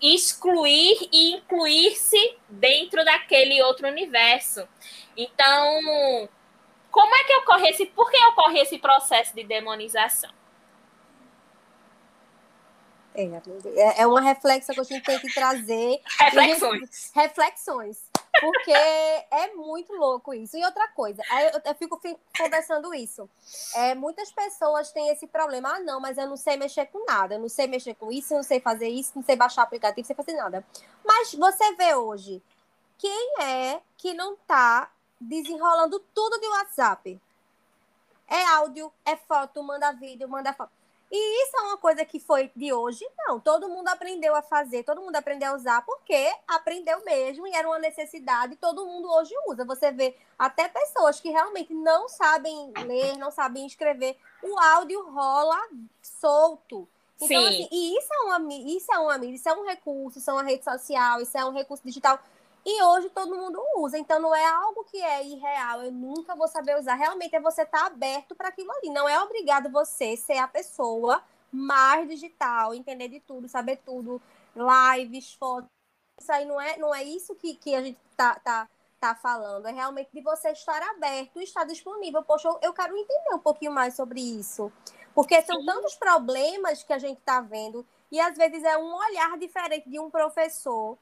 [0.01, 4.69] excluir e incluir-se dentro daquele outro universo.
[5.17, 6.29] Então,
[6.91, 10.31] como é que ocorre esse, por que ocorre esse processo de demonização?
[13.15, 16.01] É, é, é uma reflexão que a gente tem que trazer.
[16.19, 17.13] Reflexões.
[17.15, 18.12] Reflexões.
[18.41, 20.57] Porque é muito louco isso.
[20.57, 22.01] E outra coisa, eu, eu fico
[22.37, 23.29] conversando isso.
[23.75, 25.77] É, muitas pessoas têm esse problema.
[25.77, 27.35] Ah, não, mas eu não sei mexer com nada.
[27.35, 30.01] Eu não sei mexer com isso, eu não sei fazer isso, não sei baixar aplicativo,
[30.01, 30.65] não sei fazer nada.
[31.05, 32.43] Mas você vê hoje,
[32.99, 34.91] quem é que não está
[35.21, 37.21] desenrolando tudo de WhatsApp?
[38.27, 40.82] É áudio, é foto, manda vídeo, manda foto.
[41.15, 43.07] E isso é uma coisa que foi de hoje?
[43.19, 43.39] Não.
[43.39, 47.69] Todo mundo aprendeu a fazer, todo mundo aprendeu a usar, porque aprendeu mesmo e era
[47.69, 49.63] uma necessidade, todo mundo hoje usa.
[49.67, 55.61] Você vê até pessoas que realmente não sabem ler, não sabem escrever, o áudio rola
[56.01, 56.89] solto.
[57.17, 57.47] Então, Sim.
[57.47, 60.33] assim, e isso é, uma, isso é uma mídia, isso é um recurso, isso é
[60.33, 62.19] uma rede social, isso é um recurso digital
[62.65, 66.47] E hoje todo mundo usa, então não é algo que é irreal, eu nunca vou
[66.47, 66.95] saber usar.
[66.95, 68.89] Realmente é você estar tá aberto para aquilo ali.
[68.91, 74.23] Não é obrigado você ser a pessoa mais digital, entender de tudo, saber tudo,
[74.55, 75.69] lives, fotos.
[76.21, 78.69] Isso aí não é, não é isso que, que a gente tá, tá,
[79.01, 79.67] tá falando.
[79.67, 82.23] É realmente de você estar aberto e estar disponível.
[82.23, 84.73] Poxa, eu quero entender um pouquinho mais sobre isso.
[85.15, 85.67] Porque são Sim.
[85.67, 89.99] tantos problemas que a gente está vendo, e às vezes é um olhar diferente de
[89.99, 90.97] um professor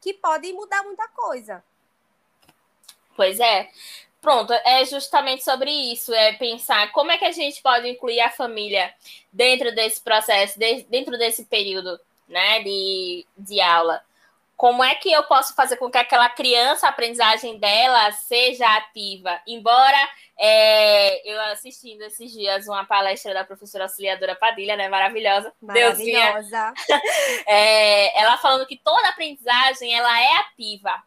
[0.00, 1.62] que pode mudar muita coisa.
[3.16, 3.70] Pois é.
[4.20, 8.30] Pronto, é justamente sobre isso, é pensar como é que a gente pode incluir a
[8.30, 8.92] família
[9.32, 14.02] dentro desse processo, de, dentro desse período né, de, de aula.
[14.58, 19.40] Como é que eu posso fazer com que aquela criança, a aprendizagem dela seja ativa?
[19.46, 19.96] Embora
[20.36, 24.88] é, eu assistindo esses dias uma palestra da professora auxiliadora Padilha, né?
[24.88, 25.52] Maravilhosa.
[25.62, 26.74] Maravilhosa.
[27.46, 31.04] é, ela falando que toda aprendizagem ela é ativa,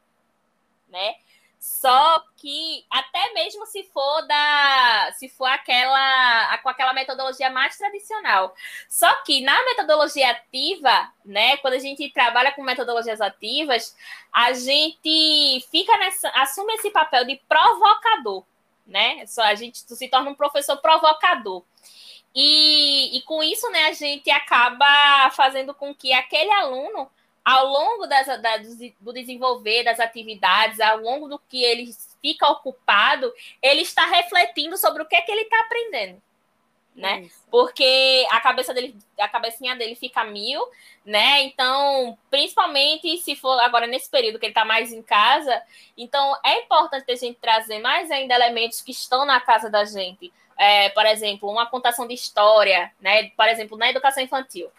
[0.87, 1.15] né?
[1.61, 8.55] Só que até mesmo se for da, se for aquela com aquela metodologia mais tradicional.
[8.89, 13.95] Só que na metodologia ativa, né, quando a gente trabalha com metodologias ativas,
[14.33, 18.43] a gente fica nessa assume esse papel de provocador,
[18.87, 19.23] né?
[19.27, 21.63] Só a gente se torna um professor provocador.
[22.33, 27.07] E, e com isso, né, a gente acaba fazendo com que aquele aluno
[27.43, 28.57] ao longo das, da,
[28.99, 35.01] do desenvolver das atividades, ao longo do que ele fica ocupado, ele está refletindo sobre
[35.01, 36.21] o que é que ele está aprendendo.
[36.95, 37.21] Né?
[37.21, 37.43] Isso.
[37.49, 40.61] Porque a cabeça dele, a cabecinha dele fica mil,
[41.05, 41.41] né?
[41.43, 45.63] Então, principalmente se for agora nesse período que ele está mais em casa,
[45.97, 50.33] então é importante a gente trazer mais ainda elementos que estão na casa da gente.
[50.57, 53.29] É, por exemplo, uma contação de história, né?
[53.29, 54.69] Por exemplo, na educação infantil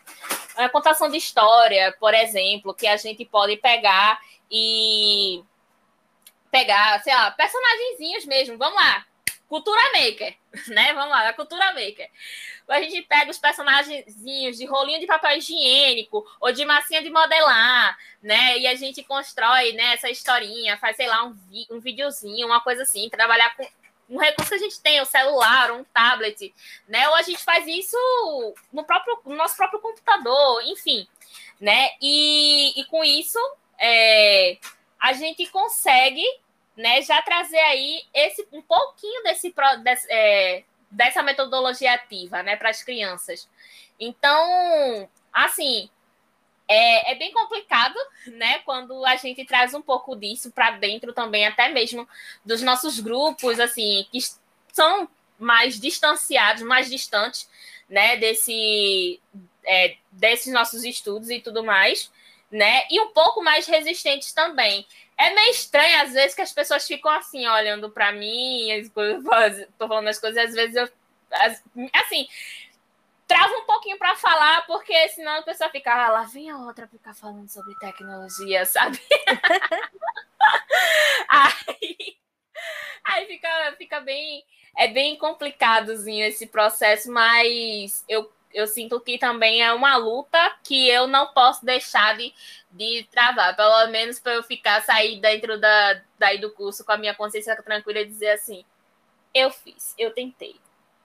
[0.56, 5.42] a contação de história, por exemplo, que a gente pode pegar e
[6.50, 8.58] pegar, sei lá, personagenzinhos mesmo.
[8.58, 9.06] Vamos lá.
[9.48, 10.34] Cultura Maker,
[10.68, 10.92] né?
[10.94, 12.10] Vamos lá, a Cultura Maker.
[12.68, 17.98] A gente pega os personagenzinhos de rolinho de papel higiênico ou de massinha de modelar,
[18.22, 18.58] né?
[18.58, 21.36] E a gente constrói né, essa historinha, faz, sei lá, um,
[21.70, 23.66] um videozinho, uma coisa assim, trabalhar com
[24.12, 26.54] um recurso que a gente tem, o celular, um tablet,
[26.86, 27.08] né?
[27.08, 27.96] Ou a gente faz isso
[28.72, 31.08] no próprio no nosso próprio computador, enfim,
[31.58, 31.90] né?
[32.00, 33.38] E, e com isso
[33.80, 34.58] é,
[35.00, 36.24] a gente consegue,
[36.76, 37.00] né?
[37.00, 42.54] Já trazer aí esse um pouquinho desse, desse é, dessa metodologia ativa, né?
[42.56, 43.48] Para as crianças.
[43.98, 45.88] Então, assim,
[46.72, 47.94] é, é, bem complicado,
[48.28, 48.60] né?
[48.60, 52.08] Quando a gente traz um pouco disso para dentro também, até mesmo
[52.44, 54.18] dos nossos grupos, assim, que
[54.72, 55.06] são
[55.38, 57.46] mais distanciados, mais distantes,
[57.88, 58.16] né?
[58.16, 59.20] Desse,
[59.66, 62.10] é, desses nossos estudos e tudo mais,
[62.50, 62.84] né?
[62.90, 64.86] E um pouco mais resistentes também.
[65.18, 69.22] É meio estranho, às vezes, que as pessoas ficam assim, olhando para mim, as coisas,
[69.78, 70.88] tô falando as coisas, às vezes eu.
[71.92, 72.28] Assim,
[73.32, 76.86] trava um pouquinho para falar, porque senão a pessoa fica, ah, lá vem a outra
[76.86, 79.00] ficar falando sobre tecnologia, sabe?
[81.28, 82.18] aí,
[83.04, 84.44] aí fica, fica bem.
[84.76, 90.88] É bem complicadozinho esse processo, mas eu, eu sinto que também é uma luta que
[90.88, 92.32] eu não posso deixar de,
[92.70, 93.54] de travar.
[93.54, 97.54] Pelo menos para eu ficar, sair dentro da, daí do curso com a minha consciência
[97.62, 98.64] tranquila e dizer assim:
[99.34, 100.58] eu fiz, eu tentei.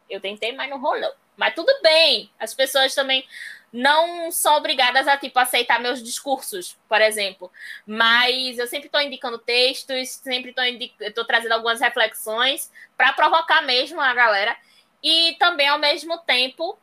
[0.09, 1.13] Eu tentei, mas não rolou.
[1.37, 3.25] Mas tudo bem, as pessoas também
[3.71, 7.51] não são obrigadas a tipo aceitar meus discursos, por exemplo.
[7.85, 10.93] Mas eu sempre estou indicando textos, sempre estou indic...
[11.27, 14.57] trazendo algumas reflexões para provocar mesmo a galera.
[15.03, 16.77] E também, ao mesmo tempo,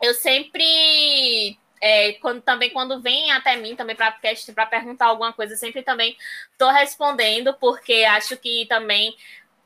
[0.00, 5.82] eu sempre é, quando, também quando vem até mim também para perguntar alguma coisa, sempre
[5.82, 6.16] também
[6.52, 9.16] estou respondendo, porque acho que também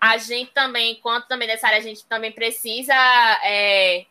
[0.03, 2.93] a gente também, enquanto também dessa área, a gente também precisa
[3.45, 4.05] é,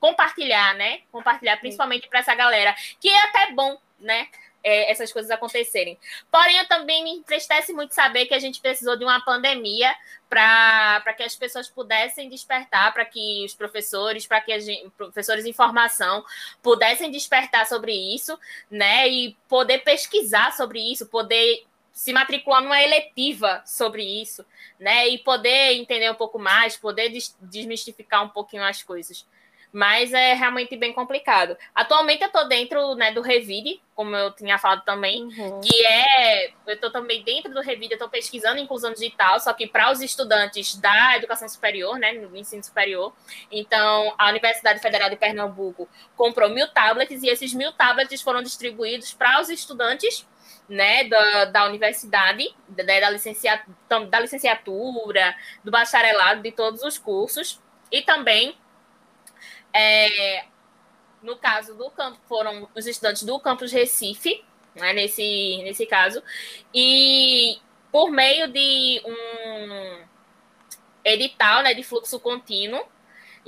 [0.00, 1.02] compartilhar, né?
[1.12, 4.26] Compartilhar, principalmente para essa galera, que é até bom, né?
[4.64, 5.96] É, essas coisas acontecerem.
[6.28, 9.94] Porém, eu também me entristece muito saber que a gente precisou de uma pandemia
[10.28, 15.52] para que as pessoas pudessem despertar, para que os professores, para que os professores em
[15.52, 16.24] formação
[16.60, 18.36] pudessem despertar sobre isso,
[18.68, 19.08] né?
[19.08, 24.44] E poder pesquisar sobre isso, poder se matricular numa eletiva sobre isso,
[24.78, 25.08] né?
[25.08, 29.26] E poder entender um pouco mais, poder desmistificar um pouquinho as coisas.
[29.70, 31.56] Mas é realmente bem complicado.
[31.74, 35.60] Atualmente eu estou dentro né, do Revide, como eu tinha falado também, uhum.
[35.60, 36.52] que é.
[36.66, 40.00] Eu estou também dentro do Revide, eu estou pesquisando inclusão digital, só que para os
[40.00, 42.12] estudantes da educação superior, né?
[42.12, 43.12] No ensino superior.
[43.50, 49.12] Então, a Universidade Federal de Pernambuco comprou mil tablets e esses mil tablets foram distribuídos
[49.12, 50.26] para os estudantes
[50.68, 57.60] né, da, da universidade, da, da, licenciatura, da licenciatura, do bacharelado, de todos os cursos,
[57.90, 58.56] e também,
[59.72, 60.44] é,
[61.22, 64.44] no caso do campo, foram os estudantes do campus Recife,
[64.74, 66.22] né, nesse, nesse caso,
[66.74, 67.58] e
[67.90, 70.04] por meio de um
[71.02, 72.84] edital né, de fluxo contínuo,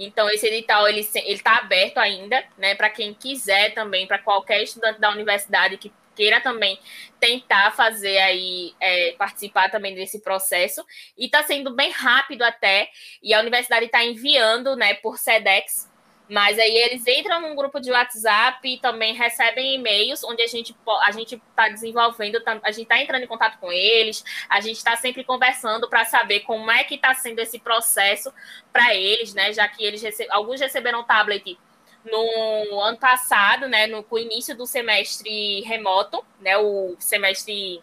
[0.03, 4.99] então, esse edital ele está aberto ainda, né, para quem quiser também, para qualquer estudante
[4.99, 6.79] da universidade que queira também
[7.19, 10.85] tentar fazer aí, é, participar também desse processo.
[11.17, 12.91] E está sendo bem rápido até,
[13.23, 15.91] e a universidade está enviando, né, por SEDEX,
[16.31, 20.77] mas aí eles entram num grupo de WhatsApp e também recebem e-mails onde a gente
[21.03, 24.95] a gente está desenvolvendo, a gente está entrando em contato com eles, a gente está
[24.95, 28.33] sempre conversando para saber como é que está sendo esse processo
[28.73, 29.53] para eles, né?
[29.53, 31.59] Já que eles receb alguns receberam tablet
[32.05, 33.87] no ano passado, né?
[33.87, 36.57] No, com o início do semestre remoto, né?
[36.59, 37.83] O semestre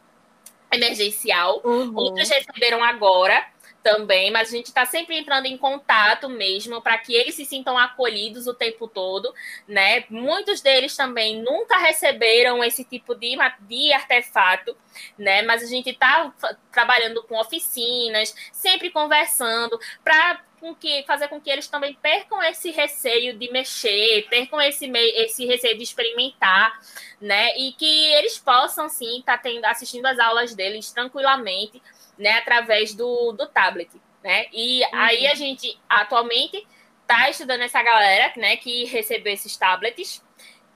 [0.71, 1.61] emergencial.
[1.63, 1.95] Uhum.
[1.95, 3.45] Outros receberam agora
[3.87, 7.77] também, mas a gente está sempre entrando em contato mesmo para que eles se sintam
[7.77, 9.33] acolhidos o tempo todo,
[9.65, 10.03] né?
[10.09, 14.75] Muitos deles também nunca receberam esse tipo de, de artefato,
[15.17, 15.41] né?
[15.43, 16.33] Mas a gente está
[16.69, 22.71] trabalhando com oficinas, sempre conversando para com que fazer com que eles também percam esse
[22.71, 26.79] receio de mexer, percam esse, esse receio de experimentar,
[27.21, 27.57] né?
[27.57, 31.81] E que eles possam sim estar tá tendo assistindo as aulas deles tranquilamente
[32.17, 33.89] né, através do, do tablet,
[34.23, 34.47] né?
[34.51, 34.89] E uhum.
[34.93, 36.65] aí a gente atualmente
[37.01, 40.23] está estudando essa galera, né, que recebeu esses tablets.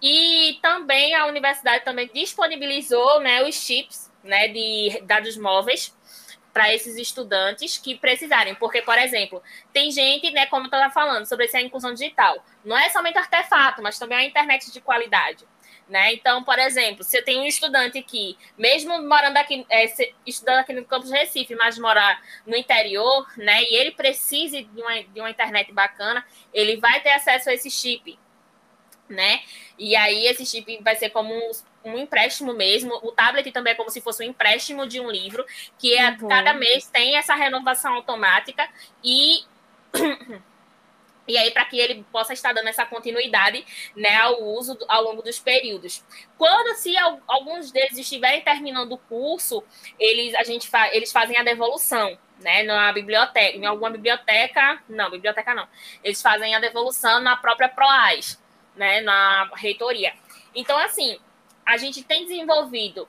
[0.02, 5.94] E também a universidade também disponibilizou, né, os chips, né, de dados móveis
[6.54, 9.42] para esses estudantes que precisarem, porque, por exemplo,
[9.72, 13.98] tem gente, né, como estava falando, sobre essa inclusão digital, não é somente artefato, mas
[13.98, 15.46] também a internet de qualidade.
[15.90, 16.14] Né?
[16.14, 19.86] Então, por exemplo, se eu tenho um estudante aqui, mesmo morando aqui, é,
[20.26, 25.04] estudando aqui no campus Recife, mas morar no interior, né, e ele precise de uma,
[25.04, 28.18] de uma internet bacana, ele vai ter acesso a esse chip,
[29.12, 29.42] né?
[29.78, 31.52] E aí esse chip vai ser como um,
[31.86, 32.94] um, empréstimo mesmo.
[33.04, 35.46] O tablet também é como se fosse um empréstimo de um livro,
[35.78, 36.28] que é, uhum.
[36.28, 38.68] cada mês tem essa renovação automática
[39.04, 39.44] e
[41.28, 45.22] e aí para que ele possa estar dando essa continuidade né, ao uso ao longo
[45.22, 46.04] dos períodos.
[46.38, 46.96] Quando se
[47.28, 49.64] alguns deles estiverem terminando o curso,
[50.00, 55.10] eles a gente fa, eles fazem a devolução, né, na biblioteca, em alguma biblioteca, não,
[55.10, 55.68] biblioteca não.
[56.04, 58.42] Eles fazem a devolução na própria Proas,
[58.76, 60.14] né, na reitoria.
[60.56, 61.18] Então assim,
[61.66, 63.08] a gente tem desenvolvido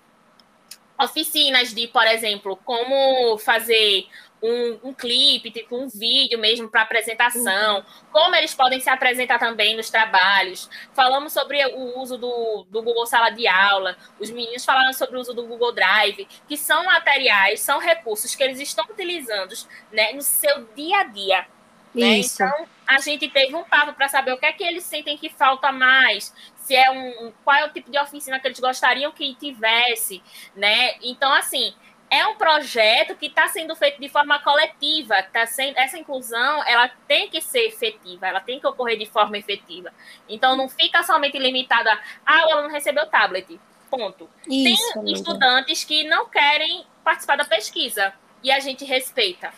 [1.01, 4.07] oficinas de, por exemplo, como fazer
[4.43, 7.85] um, um clipe, tipo um vídeo mesmo para apresentação, uhum.
[8.11, 10.69] como eles podem se apresentar também nos trabalhos.
[10.95, 15.21] Falamos sobre o uso do, do Google Sala de Aula, os meninos falaram sobre o
[15.21, 19.55] uso do Google Drive, que são materiais, são recursos que eles estão utilizando
[19.93, 21.47] né, no seu dia a dia.
[21.95, 22.19] Né?
[22.19, 25.29] Então, a gente teve um papo para saber o que é que eles sentem que
[25.29, 29.35] falta mais, se é um, qual é o tipo de oficina que eles gostariam que
[29.35, 30.23] tivesse,
[30.55, 30.95] né?
[31.03, 31.75] Então, assim,
[32.13, 35.23] é um projeto que está sendo feito de forma coletiva.
[35.33, 39.39] Tá sendo, essa inclusão ela tem que ser efetiva, ela tem que ocorrer de forma
[39.39, 39.91] efetiva.
[40.29, 43.59] Então não fica somente limitada a ah, o aluno recebeu tablet.
[43.91, 44.29] Ponto.
[44.47, 45.19] Isso, tem amiga.
[45.19, 48.13] estudantes que não querem participar da pesquisa
[48.43, 49.51] e a gente respeita.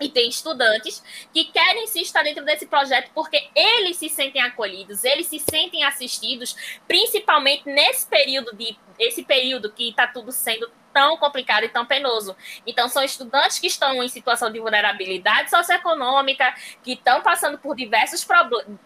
[0.00, 5.04] E tem estudantes que querem se estar dentro desse projeto porque eles se sentem acolhidos,
[5.04, 11.16] eles se sentem assistidos, principalmente nesse período de esse período que está tudo sendo tão
[11.16, 12.36] complicado e tão penoso.
[12.66, 18.26] Então, são estudantes que estão em situação de vulnerabilidade socioeconômica, que estão passando por diversos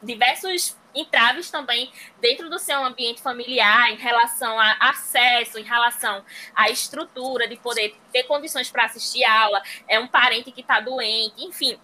[0.03, 1.91] diversos entraves também
[2.21, 6.25] dentro do seu ambiente familiar, em relação a acesso, em relação
[6.55, 11.45] à estrutura de poder ter condições para assistir aula, é um parente que está doente,
[11.45, 11.79] enfim.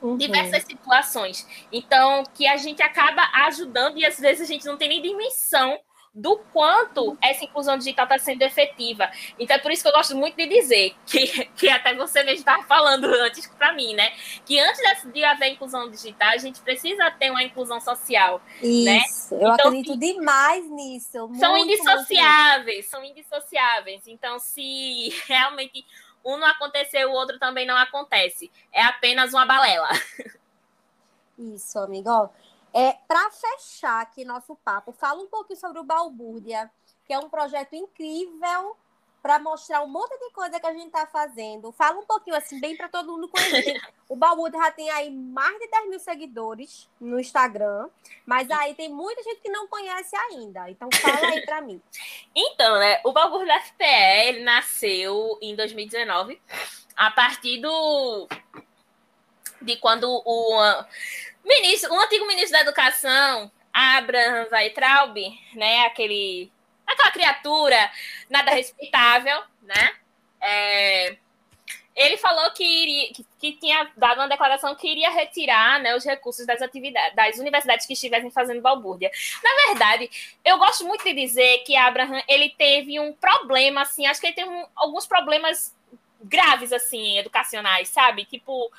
[0.00, 0.16] Uhum.
[0.16, 1.46] Diversas situações.
[1.72, 5.78] Então, que a gente acaba ajudando e às vezes a gente não tem nem dimensão
[6.16, 9.10] do quanto essa inclusão digital está sendo efetiva.
[9.38, 12.38] Então é por isso que eu gosto muito de dizer, que, que até você mesmo
[12.38, 14.10] estava falando antes para mim, né?
[14.46, 14.80] Que antes
[15.12, 18.40] de haver inclusão digital, a gente precisa ter uma inclusão social.
[18.62, 19.02] Né?
[19.06, 19.44] Isso, né?
[19.44, 21.28] eu então, acredito demais nisso.
[21.28, 22.90] Muito, são indissociáveis, muito.
[22.90, 24.08] são indissociáveis.
[24.08, 25.84] Então, se realmente
[26.24, 28.50] um não acontecer, o outro também não acontece.
[28.72, 29.88] É apenas uma balela.
[31.38, 32.30] Isso, amigo.
[32.76, 36.70] É, Para fechar aqui nosso papo, fala um pouquinho sobre o Balbúrdia,
[37.06, 38.76] que é um projeto incrível
[39.22, 41.72] para mostrar um monte de coisa que a gente está fazendo.
[41.72, 43.80] Fala um pouquinho assim, bem para todo mundo conhecer.
[44.10, 47.88] o Balbuda já tem aí mais de 10 mil seguidores no Instagram,
[48.26, 50.70] mas aí tem muita gente que não conhece ainda.
[50.70, 51.80] Então fala aí para mim.
[52.36, 56.38] Então, né, o Balbuda FPE, ele nasceu em 2019,
[56.94, 58.28] a partir do
[59.62, 60.84] de quando o
[61.46, 65.16] ministro, o antigo ministro da Educação, Abraham Weitraub,
[65.54, 66.50] né, aquele
[66.86, 67.90] aquela criatura
[68.30, 69.92] nada respeitável, né?
[70.40, 71.16] É,
[71.96, 76.04] ele falou que, iria, que, que, tinha dado uma declaração que iria retirar né, os
[76.04, 79.10] recursos das atividades das universidades que estivessem fazendo balbúrdia.
[79.42, 80.10] Na verdade,
[80.44, 84.36] eu gosto muito de dizer que Abraham ele teve um problema, assim, acho que ele
[84.36, 85.74] teve um, alguns problemas
[86.22, 88.26] graves, assim, educacionais, sabe?
[88.26, 88.70] Tipo,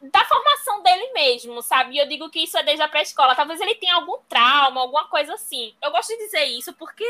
[0.00, 1.94] da formação dele mesmo, sabe?
[1.94, 3.34] E eu digo que isso é desde a pré-escola.
[3.34, 5.74] Talvez ele tenha algum trauma, alguma coisa assim.
[5.82, 7.04] Eu gosto de dizer isso porque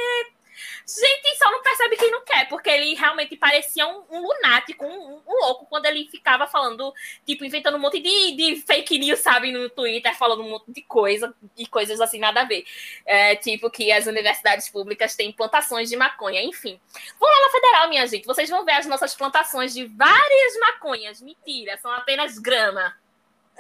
[0.87, 5.23] Gente, só não percebe quem não quer, porque ele realmente parecia um, um lunático, um,
[5.27, 6.93] um, louco, quando ele ficava falando,
[7.25, 10.83] tipo, inventando um monte de, de fake news, sabe, no Twitter, falando um monte de
[10.83, 12.65] coisa, e coisas assim, nada a ver.
[13.07, 16.81] É, tipo, que as universidades públicas têm plantações de maconha, enfim.
[17.19, 21.21] Vão lá na federal, minha gente, vocês vão ver as nossas plantações de várias maconhas.
[21.21, 22.95] Mentira, são apenas grama.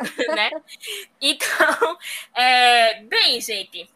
[0.35, 0.51] né?
[1.21, 1.99] Então,
[2.35, 3.89] é, bem, gente,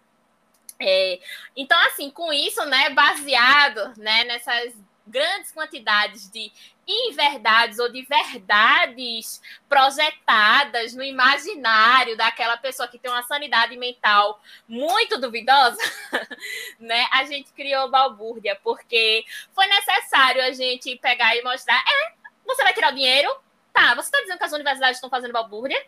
[0.79, 1.20] é,
[1.57, 4.75] então, assim, com isso, né, baseado né, nessas
[5.07, 6.51] grandes quantidades de
[6.87, 15.18] inverdades ou de verdades projetadas no imaginário daquela pessoa que tem uma sanidade mental muito
[15.18, 15.79] duvidosa,
[16.79, 17.07] né?
[17.12, 22.12] A gente criou balbúrdia porque foi necessário a gente pegar e mostrar, é,
[22.47, 23.35] você vai tirar o dinheiro?
[23.72, 25.85] Tá, você está dizendo que as universidades estão fazendo balbúrdia?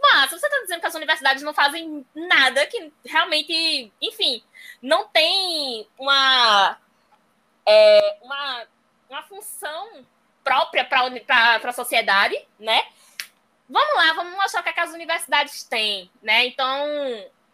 [0.00, 4.42] Mas você está dizendo que as universidades não fazem nada que realmente, enfim,
[4.80, 6.78] não tem uma,
[7.66, 8.66] é, uma,
[9.10, 10.06] uma função
[10.44, 12.86] própria para a sociedade, né?
[13.68, 16.46] Vamos lá, vamos mostrar o que, é que as universidades têm, né?
[16.46, 16.86] Então,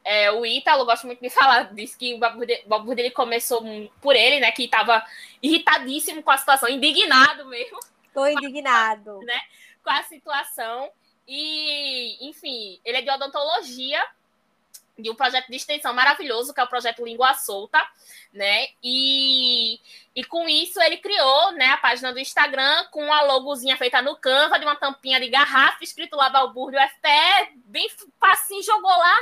[0.05, 3.65] é, o Ítalo, gosto muito de falar disso, que o babu dele começou
[4.01, 4.53] por ele, né?
[4.53, 5.05] Que estava
[5.43, 7.81] irritadíssimo com a situação, indignado mesmo.
[8.07, 9.19] Estou indignado.
[9.21, 9.41] Né,
[9.83, 10.91] com a situação.
[11.27, 14.03] E, enfim, ele é de odontologia,
[14.99, 17.83] de um projeto de extensão maravilhoso, que é o projeto Língua Solta,
[18.33, 18.69] né?
[18.83, 19.81] E,
[20.15, 24.17] e com isso ele criou né, a página do Instagram com uma logozinha feita no
[24.17, 27.89] Canva, de uma tampinha de garrafa, escrito lá Balbúrdio FPE, bem
[28.21, 29.19] facinho, jogou lá.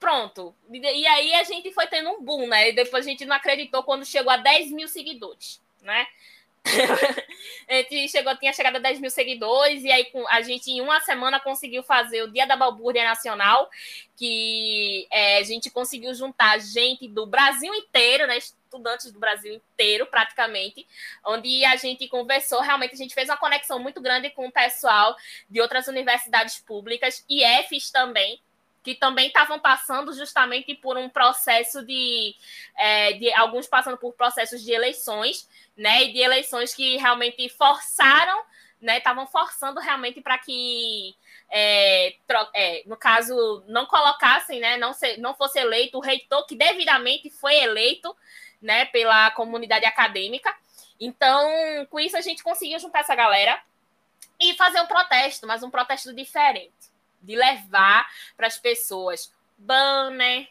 [0.00, 0.54] Pronto.
[0.70, 2.70] E aí a gente foi tendo um boom, né?
[2.70, 6.06] E depois a gente não acreditou quando chegou a 10 mil seguidores, né?
[7.68, 11.00] a gente chegou, tinha chegado a 10 mil seguidores, e aí a gente, em uma
[11.00, 13.68] semana, conseguiu fazer o Dia da Balbúrdia Nacional,
[14.16, 18.38] que é, a gente conseguiu juntar gente do Brasil inteiro, né?
[18.38, 20.86] Estudantes do Brasil inteiro, praticamente,
[21.26, 25.14] onde a gente conversou, realmente a gente fez uma conexão muito grande com o pessoal
[25.50, 28.40] de outras universidades públicas, e EFs também,
[28.82, 32.34] que também estavam passando justamente por um processo de,
[32.76, 36.04] é, de alguns passando por processos de eleições, né?
[36.04, 38.42] E de eleições que realmente forçaram,
[38.80, 38.98] né?
[38.98, 41.14] Estavam forçando realmente para que
[41.48, 42.16] é,
[42.54, 47.28] é, no caso, não colocassem, né, não, se, não fosse eleito o reitor que devidamente
[47.28, 48.16] foi eleito
[48.60, 50.54] né, pela comunidade acadêmica.
[50.98, 51.46] Então,
[51.90, 53.60] com isso, a gente conseguiu juntar essa galera
[54.40, 56.91] e fazer um protesto, mas um protesto diferente
[57.22, 58.06] de levar
[58.36, 60.48] para as pessoas banner,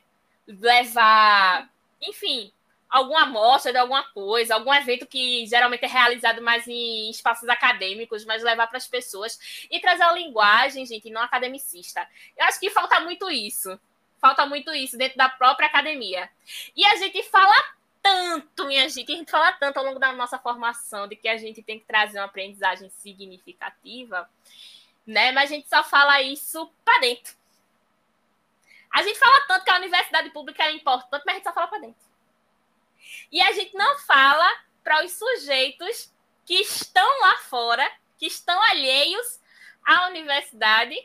[0.47, 1.69] levar,
[2.01, 2.51] enfim,
[2.89, 8.26] alguma amostra de alguma coisa, algum evento que geralmente é realizado mais em espaços acadêmicos,
[8.26, 12.05] mas levar para as pessoas e trazer a linguagem, gente, não academicista.
[12.38, 13.80] Eu acho que falta muito isso.
[14.19, 16.30] Falta muito isso dentro da própria academia.
[16.76, 17.55] E a gente fala
[18.03, 21.38] tanto, minha gente, a gente fala tanto ao longo da nossa formação de que a
[21.38, 24.30] gente tem que trazer uma aprendizagem significativa
[25.05, 25.31] né?
[25.31, 27.35] Mas a gente só fala isso para dentro.
[28.93, 31.67] A gente fala tanto que a universidade pública é importante, mas a gente só fala
[31.67, 32.01] para dentro.
[33.31, 34.49] E a gente não fala
[34.83, 36.13] para os sujeitos
[36.45, 39.39] que estão lá fora, que estão alheios
[39.85, 40.95] à universidade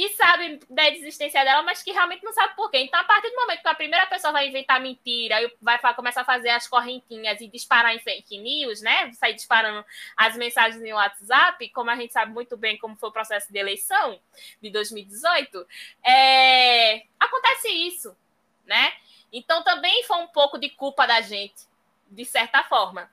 [0.00, 2.78] que sabe da existência dela, mas que realmente não sabe por quê.
[2.78, 6.22] Então, a partir do momento que a primeira pessoa vai inventar mentira e vai começar
[6.22, 9.12] a fazer as correntinhas e disparar em fake news, né?
[9.12, 9.84] Sair disparando
[10.16, 13.58] as mensagens em WhatsApp, como a gente sabe muito bem como foi o processo de
[13.58, 14.18] eleição
[14.62, 15.66] de 2018,
[16.02, 17.02] é...
[17.18, 18.16] acontece isso,
[18.64, 18.94] né?
[19.30, 21.66] Então, também foi um pouco de culpa da gente,
[22.10, 23.12] de certa forma,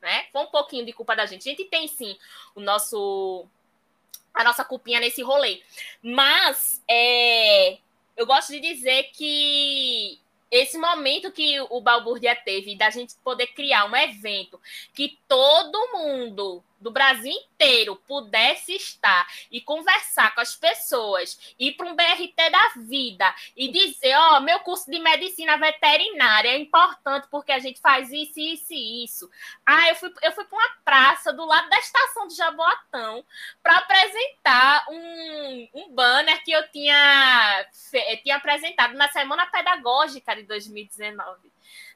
[0.00, 0.28] né?
[0.32, 1.46] Foi um pouquinho de culpa da gente.
[1.46, 2.18] A gente tem, sim,
[2.54, 3.46] o nosso
[4.34, 5.62] a nossa culpinha nesse rolê.
[6.02, 7.78] Mas é,
[8.16, 10.18] eu gosto de dizer que
[10.50, 14.60] esse momento que o Balbúrdia teve da gente poder criar um evento
[14.92, 21.86] que todo mundo do Brasil inteiro pudesse estar e conversar com as pessoas, ir para
[21.86, 27.28] um BRT da vida e dizer: Ó, oh, meu curso de medicina veterinária é importante
[27.30, 29.30] porque a gente faz isso, isso e isso.
[29.64, 33.24] Ah, eu fui, eu fui para uma praça do lado da estação de Jaboatão
[33.62, 37.66] para apresentar um, um banner que eu tinha,
[38.22, 41.52] tinha apresentado na Semana Pedagógica de 2019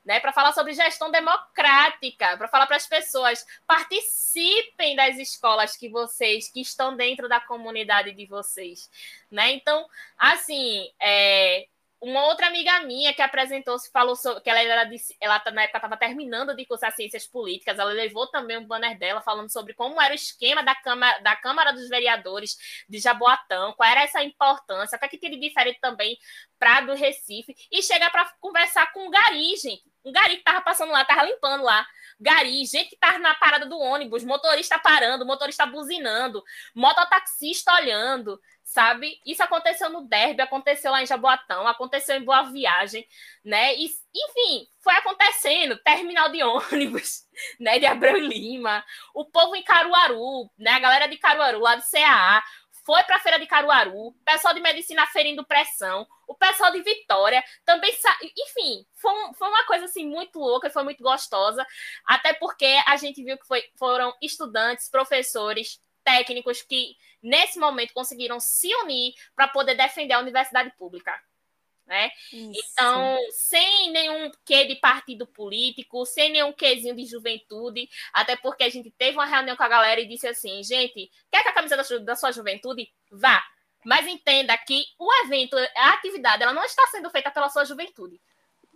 [0.06, 5.88] né, para falar sobre gestão democrática, para falar para as pessoas participem das escolas que
[5.88, 8.88] vocês que estão dentro da comunidade de vocês,
[9.28, 9.50] né?
[9.52, 9.84] Então,
[10.16, 11.66] assim, é,
[12.00, 14.88] uma outra amiga minha que apresentou-se falou sobre, que ela era
[15.20, 19.20] ela na época estava terminando de cursar ciências políticas, ela levou também um banner dela
[19.20, 22.56] falando sobre como era o esquema da Câmara, da Câmara dos Vereadores
[22.88, 26.16] de Jaboatão, qual era essa importância, o que, é tinha de diferente também
[26.58, 29.95] para do Recife, e chega para conversar com o Gari, gente.
[30.06, 31.84] Um Gari que tava passando lá, tava limpando lá.
[32.20, 36.42] Gari, gente que tava na parada do ônibus, motorista parando, motorista buzinando,
[36.74, 39.20] mototaxista olhando, sabe?
[39.26, 43.06] Isso aconteceu no Derby, aconteceu lá em Jaboatão, aconteceu em Boa Viagem,
[43.44, 43.74] né?
[43.74, 47.24] E, enfim, foi acontecendo, terminal de ônibus,
[47.58, 51.82] né, de Abreu Lima, o povo em Caruaru, né, a galera de Caruaru, lá do
[51.82, 52.42] CAA,
[52.86, 57.42] foi para a feira de Caruaru, pessoal de medicina ferindo pressão, o pessoal de Vitória
[57.64, 61.66] também, enfim, foi, um, foi uma coisa assim muito louca, foi muito gostosa,
[62.06, 68.38] até porque a gente viu que foi, foram estudantes, professores, técnicos que nesse momento conseguiram
[68.38, 71.12] se unir para poder defender a universidade pública.
[71.86, 72.10] Né?
[72.32, 78.68] Então, sem nenhum quê de partido político, sem nenhum quezinho de juventude, até porque a
[78.68, 81.76] gente teve uma reunião com a galera e disse assim, gente, quer que a camisa
[81.76, 82.90] da, da sua juventude?
[83.10, 83.40] Vá.
[83.84, 88.20] Mas entenda que o evento, a atividade, ela não está sendo feita pela sua juventude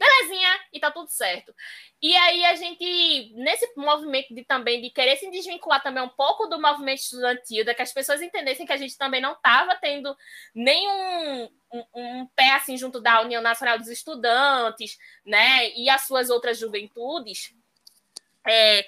[0.01, 1.55] belezinha, e tá tudo certo.
[2.01, 6.47] E aí a gente, nesse movimento de também de querer se desvincular também um pouco
[6.47, 10.17] do movimento estudantil, de que as pessoas entendessem que a gente também não estava tendo
[10.55, 16.31] nenhum um, um, pé assim junto da União Nacional dos Estudantes, né, e as suas
[16.31, 17.55] outras juventudes,
[18.49, 18.87] é,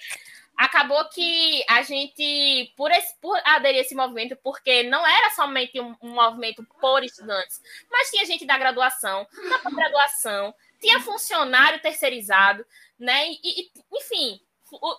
[0.57, 5.79] acabou que a gente, por, esse, por aderir a esse movimento, porque não era somente
[5.79, 7.61] um, um movimento por estudantes,
[7.91, 9.27] mas tinha gente da graduação,
[9.63, 12.67] da graduação, tinha funcionário terceirizado,
[12.99, 13.29] né?
[13.31, 14.41] E, e, enfim,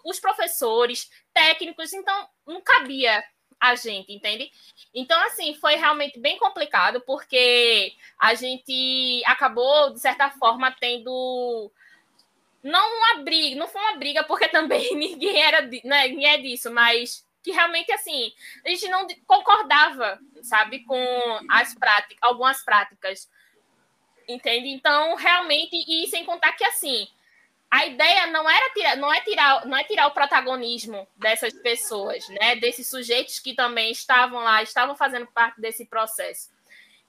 [0.06, 3.24] os professores, técnicos, então não cabia
[3.60, 4.50] a gente, entende?
[4.94, 11.72] Então, assim, foi realmente bem complicado, porque a gente acabou, de certa forma, tendo.
[12.62, 16.72] Não uma briga, não foi uma briga, porque também ninguém era né, ninguém é disso,
[16.72, 18.32] mas que realmente assim
[18.66, 23.30] a gente não concordava, sabe, com as práticas, algumas práticas
[24.28, 24.70] Entende?
[24.70, 27.08] Então, realmente, e sem contar que assim,
[27.74, 32.28] a ideia não era tirar, não é tirar, não é tirar o protagonismo dessas pessoas,
[32.30, 32.56] né?
[32.56, 36.52] Desses sujeitos que também estavam lá, estavam fazendo parte desse processo.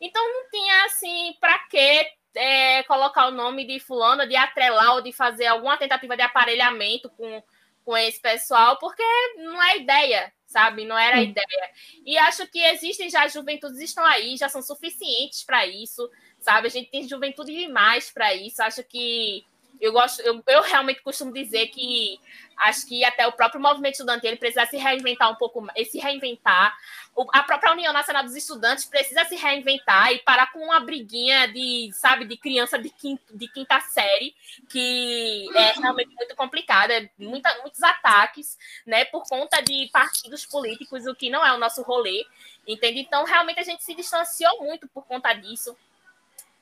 [0.01, 5.03] Então não tinha assim para que é, colocar o nome de fulano, de atrelar ou
[5.03, 7.43] de fazer alguma tentativa de aparelhamento com,
[7.85, 9.03] com esse pessoal, porque
[9.37, 10.85] não é ideia, sabe?
[10.85, 11.71] Não era a ideia.
[12.05, 16.11] E acho que existem já, as juventudes estão aí, já são suficientes para isso
[16.45, 16.67] sabe?
[16.67, 18.63] A gente tem juventude demais para isso.
[18.63, 19.45] Acho que
[19.81, 22.19] eu gosto, eu, eu, realmente costumo dizer que
[22.57, 26.77] acho que até o próprio movimento estudantil ele precisa se reinventar um pouco, se reinventar.
[27.15, 31.49] O, a própria União Nacional dos Estudantes precisa se reinventar e parar com uma briguinha
[31.49, 34.35] de, sabe, de criança de, quinto, de quinta série,
[34.71, 41.15] que é realmente muito complicada, muita, muitos ataques, né, por conta de partidos políticos, o
[41.15, 42.25] que não é o nosso rolê,
[42.67, 43.01] entende?
[43.01, 45.77] Então, realmente a gente se distanciou muito por conta disso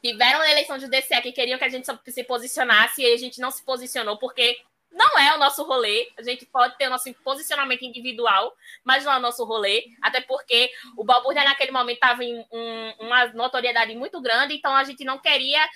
[0.03, 3.41] tiveram na eleição de DCE que queriam que a gente se posicionasse e a gente
[3.41, 6.11] não se posicionou, porque não é o nosso rolê.
[6.19, 9.87] A gente pode ter o nosso posicionamento individual, mas não é o nosso rolê.
[10.03, 14.85] Até porque o Balbúrdia, naquele momento, estava em um, uma notoriedade muito grande, então a
[14.85, 15.67] gente não queria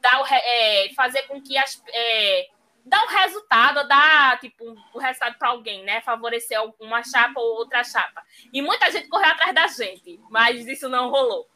[0.00, 1.82] dar é, fazer com que as.
[1.92, 2.48] É,
[2.86, 6.00] dar um resultado, dar tipo, o um resultado para alguém, né?
[6.00, 8.22] Favorecer uma chapa ou outra chapa.
[8.52, 11.46] E muita gente correu atrás da gente, mas isso não rolou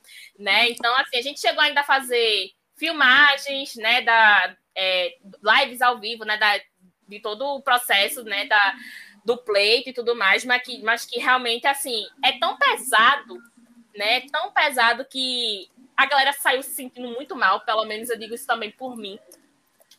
[0.40, 0.70] né?
[0.70, 6.24] Então, assim, a gente chegou ainda a fazer filmagens, né, da é, lives ao vivo,
[6.24, 6.58] né, da,
[7.06, 8.74] de todo o processo, né, da,
[9.24, 13.38] do pleito e tudo mais, mas que, mas que realmente, assim, é tão pesado,
[13.94, 18.34] né, tão pesado que a galera saiu se sentindo muito mal, pelo menos eu digo
[18.34, 19.18] isso também por mim,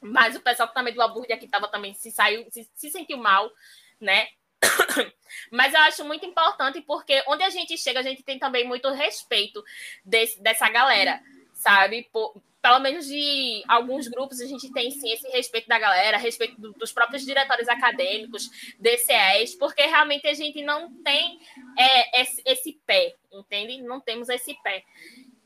[0.02, 3.52] mas o pessoal também do hambúrguer aqui estava também se saiu, se, se sentiu mal,
[4.00, 4.28] né,
[5.52, 8.90] mas eu acho muito importante porque onde a gente chega, a gente tem também muito
[8.90, 9.64] respeito
[10.04, 11.22] desse, dessa galera,
[11.54, 12.10] sabe?
[12.12, 16.62] Por, pelo menos de alguns grupos, a gente tem sim esse respeito da galera, respeito
[16.62, 18.50] do, dos próprios diretores acadêmicos,
[18.80, 21.40] DCEs, porque realmente a gente não tem
[21.78, 23.82] é, esse, esse pé, entende?
[23.82, 24.84] Não temos esse pé.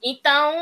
[0.04, 0.54] Então,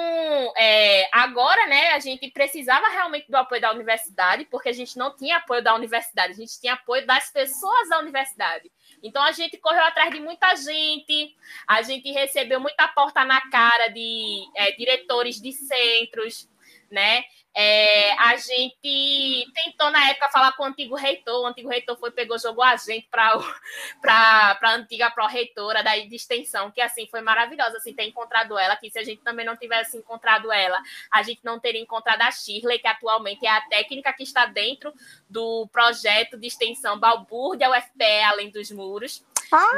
[0.55, 5.15] é, agora, né, a gente precisava realmente do apoio da universidade, porque a gente não
[5.15, 8.71] tinha apoio da universidade, a gente tinha apoio das pessoas da universidade.
[9.01, 11.35] Então, a gente correu atrás de muita gente,
[11.67, 16.49] a gente recebeu muita porta na cara de é, diretores de centros,
[16.89, 17.23] né?
[17.55, 21.41] É, a gente tentou, na época, falar com o antigo reitor.
[21.41, 23.33] O antigo reitor foi, pegou, jogou a gente para
[24.03, 28.75] a antiga pró-reitora da de extensão, que assim foi maravilhosa assim, ter encontrado ela.
[28.75, 30.81] Que se a gente também não tivesse encontrado ela,
[31.11, 34.91] a gente não teria encontrado a Shirley, que atualmente é a técnica que está dentro
[35.29, 39.23] do projeto de extensão Balbúrdia UFPE Além dos Muros.
[39.51, 39.77] Ah!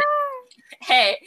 [0.89, 1.19] É.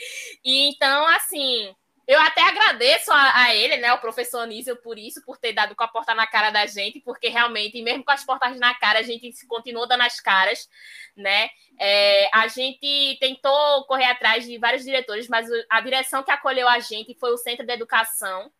[0.44, 1.74] E, então, assim,
[2.08, 5.76] eu até agradeço a, a, ele, né, o professor Anísio, por isso, por ter dado
[5.76, 9.00] com a porta na cara da gente, porque realmente, mesmo com as portas na cara,
[9.00, 10.70] a gente continuou dando as caras,
[11.14, 11.50] né?
[11.78, 16.78] É, a gente tentou correr atrás de vários diretores, mas a direção que acolheu a
[16.78, 18.50] gente foi o Centro de Educação,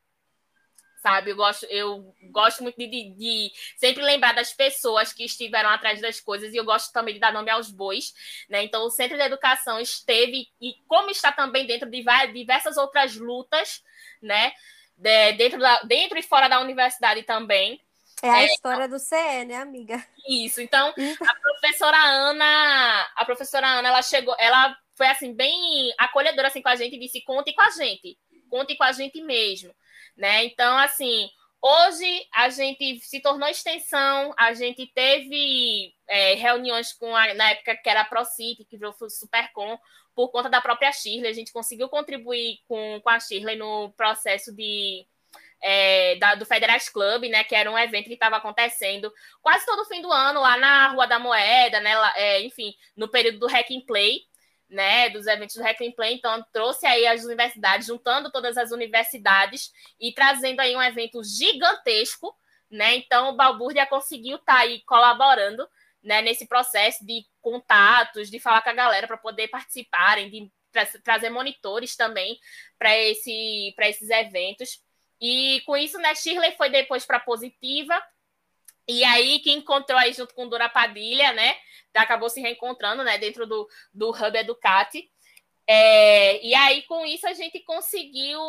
[0.99, 1.31] sabe?
[1.31, 6.01] Eu gosto, eu gosto muito de, de, de, sempre lembrar das pessoas que estiveram atrás
[6.01, 8.13] das coisas e eu gosto também de dar nome aos bois,
[8.49, 8.63] né?
[8.65, 13.17] Então, o Centro de Educação esteve e como está também dentro de várias, diversas outras
[13.17, 13.83] lutas,
[14.21, 14.53] né?
[14.97, 17.81] De, dentro, da, dentro e fora da universidade também.
[18.21, 20.05] É a é, história do CE, né, amiga?
[20.29, 20.61] Isso.
[20.61, 26.61] Então, a professora Ana, a professora Ana, ela chegou, ela foi assim bem acolhedora assim
[26.61, 28.19] com a gente e disse: "Conte com a gente.
[28.51, 29.73] Conte com a gente mesmo."
[30.19, 30.45] Né?
[30.45, 31.31] Então, assim,
[31.63, 37.77] hoje a gente se tornou extensão, a gente teve é, reuniões com a, na época
[37.77, 39.79] que era a ProCity, que virou Supercom,
[40.15, 44.53] por conta da própria Shirley, a gente conseguiu contribuir com, com a Shirley no processo
[44.53, 45.07] de
[45.63, 49.85] é, da, do Federais Club, né, que era um evento que estava acontecendo quase todo
[49.85, 53.47] fim do ano lá na Rua da Moeda, né, lá, é, enfim, no período do
[53.47, 54.23] Hack and Play,
[54.69, 59.73] né, dos eventos do and Play, então trouxe aí as universidades, juntando todas as universidades
[59.99, 62.37] e trazendo aí um evento gigantesco,
[62.71, 65.67] né, então o Balbúrdia conseguiu estar tá aí colaborando,
[66.03, 70.85] né, nesse processo de contatos, de falar com a galera para poder participarem, de tra
[71.03, 72.39] trazer monitores também
[72.79, 74.83] para esse, esses eventos,
[75.21, 78.01] e com isso, né, Shirley foi depois para Positiva,
[78.89, 81.55] e aí que encontrou aí junto com Dora Padilha, né,
[81.95, 85.11] acabou se reencontrando né, dentro do, do Hub Educate.
[85.71, 88.41] É, e aí, com isso, a gente conseguiu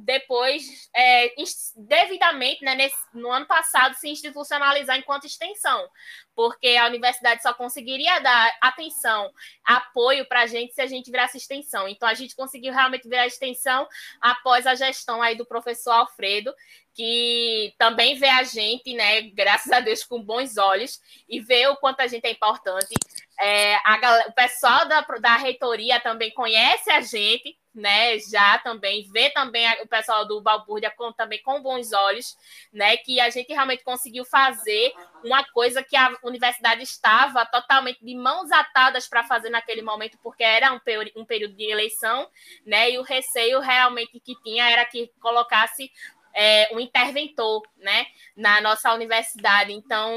[0.00, 1.34] depois, é,
[1.76, 5.86] devidamente, né, nesse, no ano passado, se institucionalizar enquanto extensão,
[6.34, 9.30] porque a universidade só conseguiria dar atenção,
[9.62, 11.86] apoio para a gente se a gente virasse extensão.
[11.86, 13.86] Então, a gente conseguiu realmente virar extensão
[14.18, 16.54] após a gestão aí do professor Alfredo,
[16.94, 21.76] que também vê a gente, né, graças a Deus, com bons olhos e vê o
[21.76, 22.94] quanto a gente é importante.
[23.40, 29.30] É, a, o pessoal da, da reitoria também conhece a gente, né, já também, vê
[29.30, 32.36] também o pessoal do Balbúrdia com, também com bons olhos,
[32.72, 34.92] né, que a gente realmente conseguiu fazer
[35.24, 40.44] uma coisa que a universidade estava totalmente de mãos atadas para fazer naquele momento, porque
[40.44, 40.80] era um,
[41.16, 42.28] um período de eleição,
[42.66, 45.90] né, e o receio realmente que tinha era que colocasse
[46.34, 48.06] é, um interventor, né,
[48.36, 49.72] na nossa universidade.
[49.72, 50.10] Então,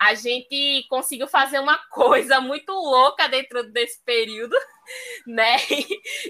[0.00, 4.56] a gente conseguiu fazer uma coisa muito louca dentro desse período,
[5.26, 5.56] né,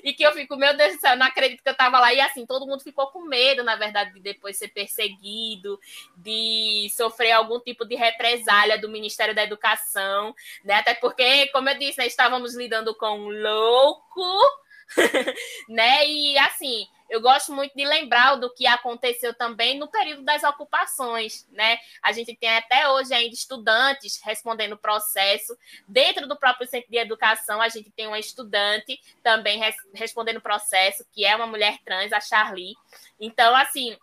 [0.02, 2.12] e, que eu fico, meu Deus do céu, não acredito que eu estava lá.
[2.12, 5.78] E assim, todo mundo ficou com medo, na verdade, de depois ser perseguido,
[6.16, 11.78] de sofrer algum tipo de represália do Ministério da Educação, né, até porque, como eu
[11.78, 14.63] disse, né, estávamos lidando com um louco,
[15.68, 20.42] né, e assim eu gosto muito de lembrar do que aconteceu também no período das
[20.42, 21.78] ocupações, né?
[22.02, 25.56] A gente tem até hoje ainda estudantes respondendo processo.
[25.86, 31.04] Dentro do próprio centro de educação, a gente tem uma estudante também res respondendo processo,
[31.12, 32.74] que é uma mulher trans, a Charlie.
[33.20, 33.96] Então, assim,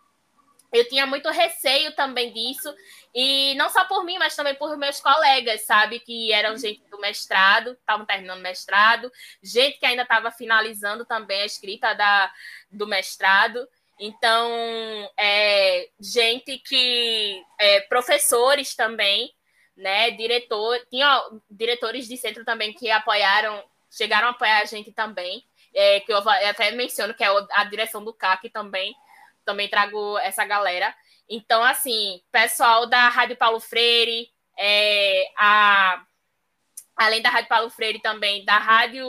[0.72, 2.74] eu tinha muito receio também disso,
[3.14, 6.00] e não só por mim, mas também por meus colegas, sabe?
[6.00, 9.12] Que eram gente do mestrado, estavam terminando mestrado,
[9.42, 12.32] gente que ainda estava finalizando também a escrita da,
[12.70, 13.68] do mestrado.
[14.00, 14.50] Então,
[15.18, 17.44] é, gente que.
[17.60, 19.30] É, professores também,
[19.76, 20.10] né?
[20.12, 25.44] Diretor, tinha diretores de centro também que apoiaram, chegaram a apoiar a gente também.
[25.74, 28.94] É, que eu até menciono que é a direção do CAC também
[29.44, 30.94] também trago essa galera.
[31.28, 34.28] Então, assim, pessoal da Rádio Paulo Freire,
[34.58, 36.04] é, a,
[36.96, 39.06] além da Rádio Paulo Freire também, da Rádio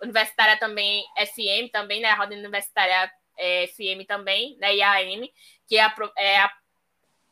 [0.00, 2.08] Universitária também, FM também, né?
[2.08, 4.74] A Rádio Universitária é, FM também, né?
[4.74, 5.30] E a AM,
[5.68, 6.50] que é, é,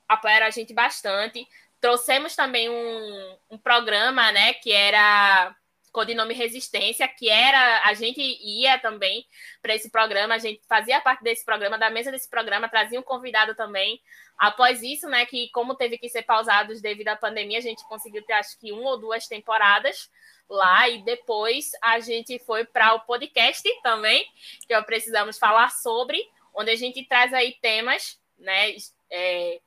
[0.08, 1.46] apoiaram a gente bastante.
[1.80, 5.56] Trouxemos também um, um programa, né, que era
[5.92, 9.26] codinome Resistência, que era a gente ia também
[9.60, 13.02] para esse programa, a gente fazia parte desse programa, da mesa desse programa, trazia um
[13.02, 14.00] convidado também.
[14.38, 18.22] Após isso, né, que como teve que ser pausados devido à pandemia, a gente conseguiu
[18.24, 20.10] ter acho que uma ou duas temporadas
[20.48, 24.26] lá e depois a gente foi para o podcast também,
[24.66, 26.20] que é precisamos falar sobre,
[26.54, 28.74] onde a gente traz aí temas, né,
[29.10, 29.60] é,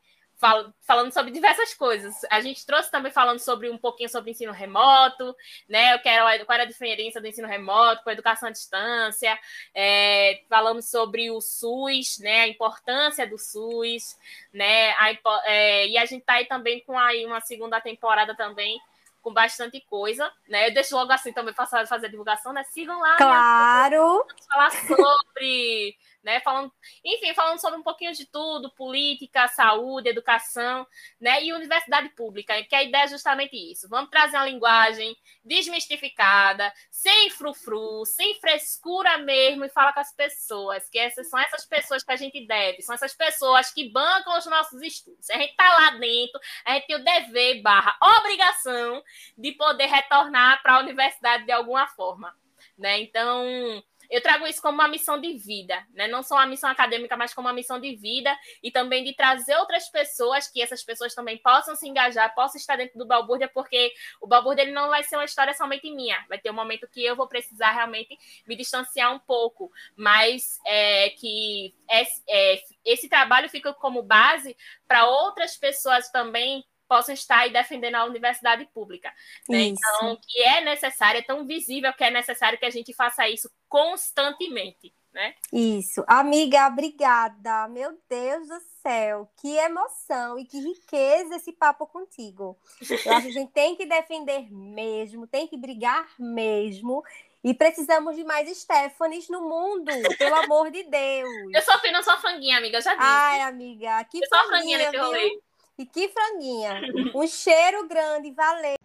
[0.44, 2.14] fal falando sobre diversas coisas.
[2.30, 5.34] A gente trouxe também falando sobre um pouquinho sobre ensino remoto,
[5.70, 5.94] né?
[5.94, 9.40] Eu quero qual era a diferença do ensino remoto com a educação à distância.
[9.74, 12.42] É, falamos sobre o SUS, né?
[12.42, 14.18] A importância do SUS,
[14.54, 14.92] né?
[14.92, 15.12] A,
[15.46, 18.78] é, e a gente tá aí também com aí uma segunda temporada também
[19.22, 20.68] com bastante coisa, né?
[20.68, 22.66] Eu deixo logo assim também fazer, fazer a divulgação, né?
[22.66, 23.16] Sigam lá.
[23.16, 24.28] Claro.
[24.52, 26.40] Falar sobre né?
[26.40, 26.72] Falando,
[27.04, 30.88] enfim, falando sobre um pouquinho de tudo, política, saúde, educação,
[31.20, 31.44] né?
[31.44, 33.90] E universidade pública, que a ideia é justamente isso.
[33.90, 40.90] Vamos trazer uma linguagem desmistificada, sem frufru, sem frescura mesmo, e falar com as pessoas,
[40.90, 44.46] que essas são essas pessoas que a gente deve, são essas pessoas que bancam os
[44.46, 45.30] nossos estudos.
[45.30, 49.04] A gente está lá dentro, a gente tem o dever barra obrigação
[49.38, 52.36] de poder retornar para a universidade de alguma forma.
[52.78, 53.02] Né?
[53.02, 53.84] Então,
[54.14, 56.08] eu trago isso como uma missão de vida, né?
[56.08, 59.56] Não só uma missão acadêmica, mas como uma missão de vida e também de trazer
[59.56, 63.92] outras pessoas, que essas pessoas também possam se engajar, possam estar dentro do Balbúrdia, porque
[64.22, 66.24] o Balbúrdia não vai ser uma história somente minha.
[66.30, 68.16] Vai ter um momento que eu vou precisar realmente
[68.48, 74.56] me distanciar um pouco, mas é, que é, é, esse trabalho fica como base
[74.88, 79.12] para outras pessoas também possam estar aí defendendo a universidade pública.
[79.50, 79.62] Né?
[79.64, 83.50] Então, que é necessário, é tão visível que é necessário que a gente faça isso
[83.68, 84.94] constantemente.
[85.12, 85.34] Né?
[85.52, 86.04] Isso.
[86.06, 87.68] Amiga, obrigada.
[87.68, 92.56] Meu Deus do céu, que emoção e que riqueza esse papo contigo.
[92.80, 97.04] Eu acho que a gente tem que defender mesmo, tem que brigar mesmo.
[97.44, 101.52] E precisamos de mais Stephanies no mundo, pelo amor de Deus.
[101.54, 103.04] Eu sou apenas sua fanguinha, amiga, eu já disse.
[103.04, 105.42] Ai, amiga, que eu sou fanguinha nesse rolê.
[105.76, 106.82] E que franguinha.
[107.16, 108.76] Um cheiro grande, valeu.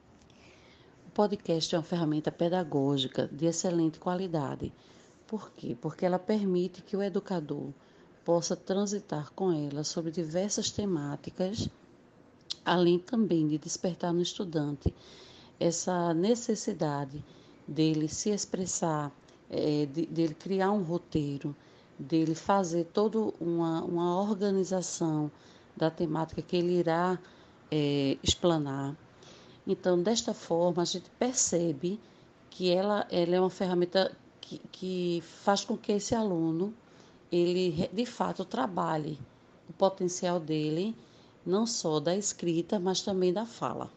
[1.07, 4.73] O podcast é uma ferramenta pedagógica de excelente qualidade.
[5.27, 5.77] Por quê?
[5.79, 7.75] Porque ela permite que o educador
[8.25, 11.69] possa transitar com ela sobre diversas temáticas,
[12.65, 14.95] além também de despertar no estudante
[15.61, 17.23] essa necessidade
[17.67, 19.13] dele se expressar,
[19.51, 21.55] é, de, dele criar um roteiro,
[21.99, 25.31] dele fazer toda uma, uma organização
[25.79, 27.19] da temática que ele irá
[27.71, 28.95] é, explanar.
[29.67, 32.01] Então, desta forma, a gente percebe
[32.51, 36.75] que ela, ela é uma ferramenta que, que faz com que esse aluno,
[37.31, 39.19] ele de fato trabalhe
[39.69, 40.95] o potencial dele,
[41.45, 43.91] não só da escrita, mas também da fala.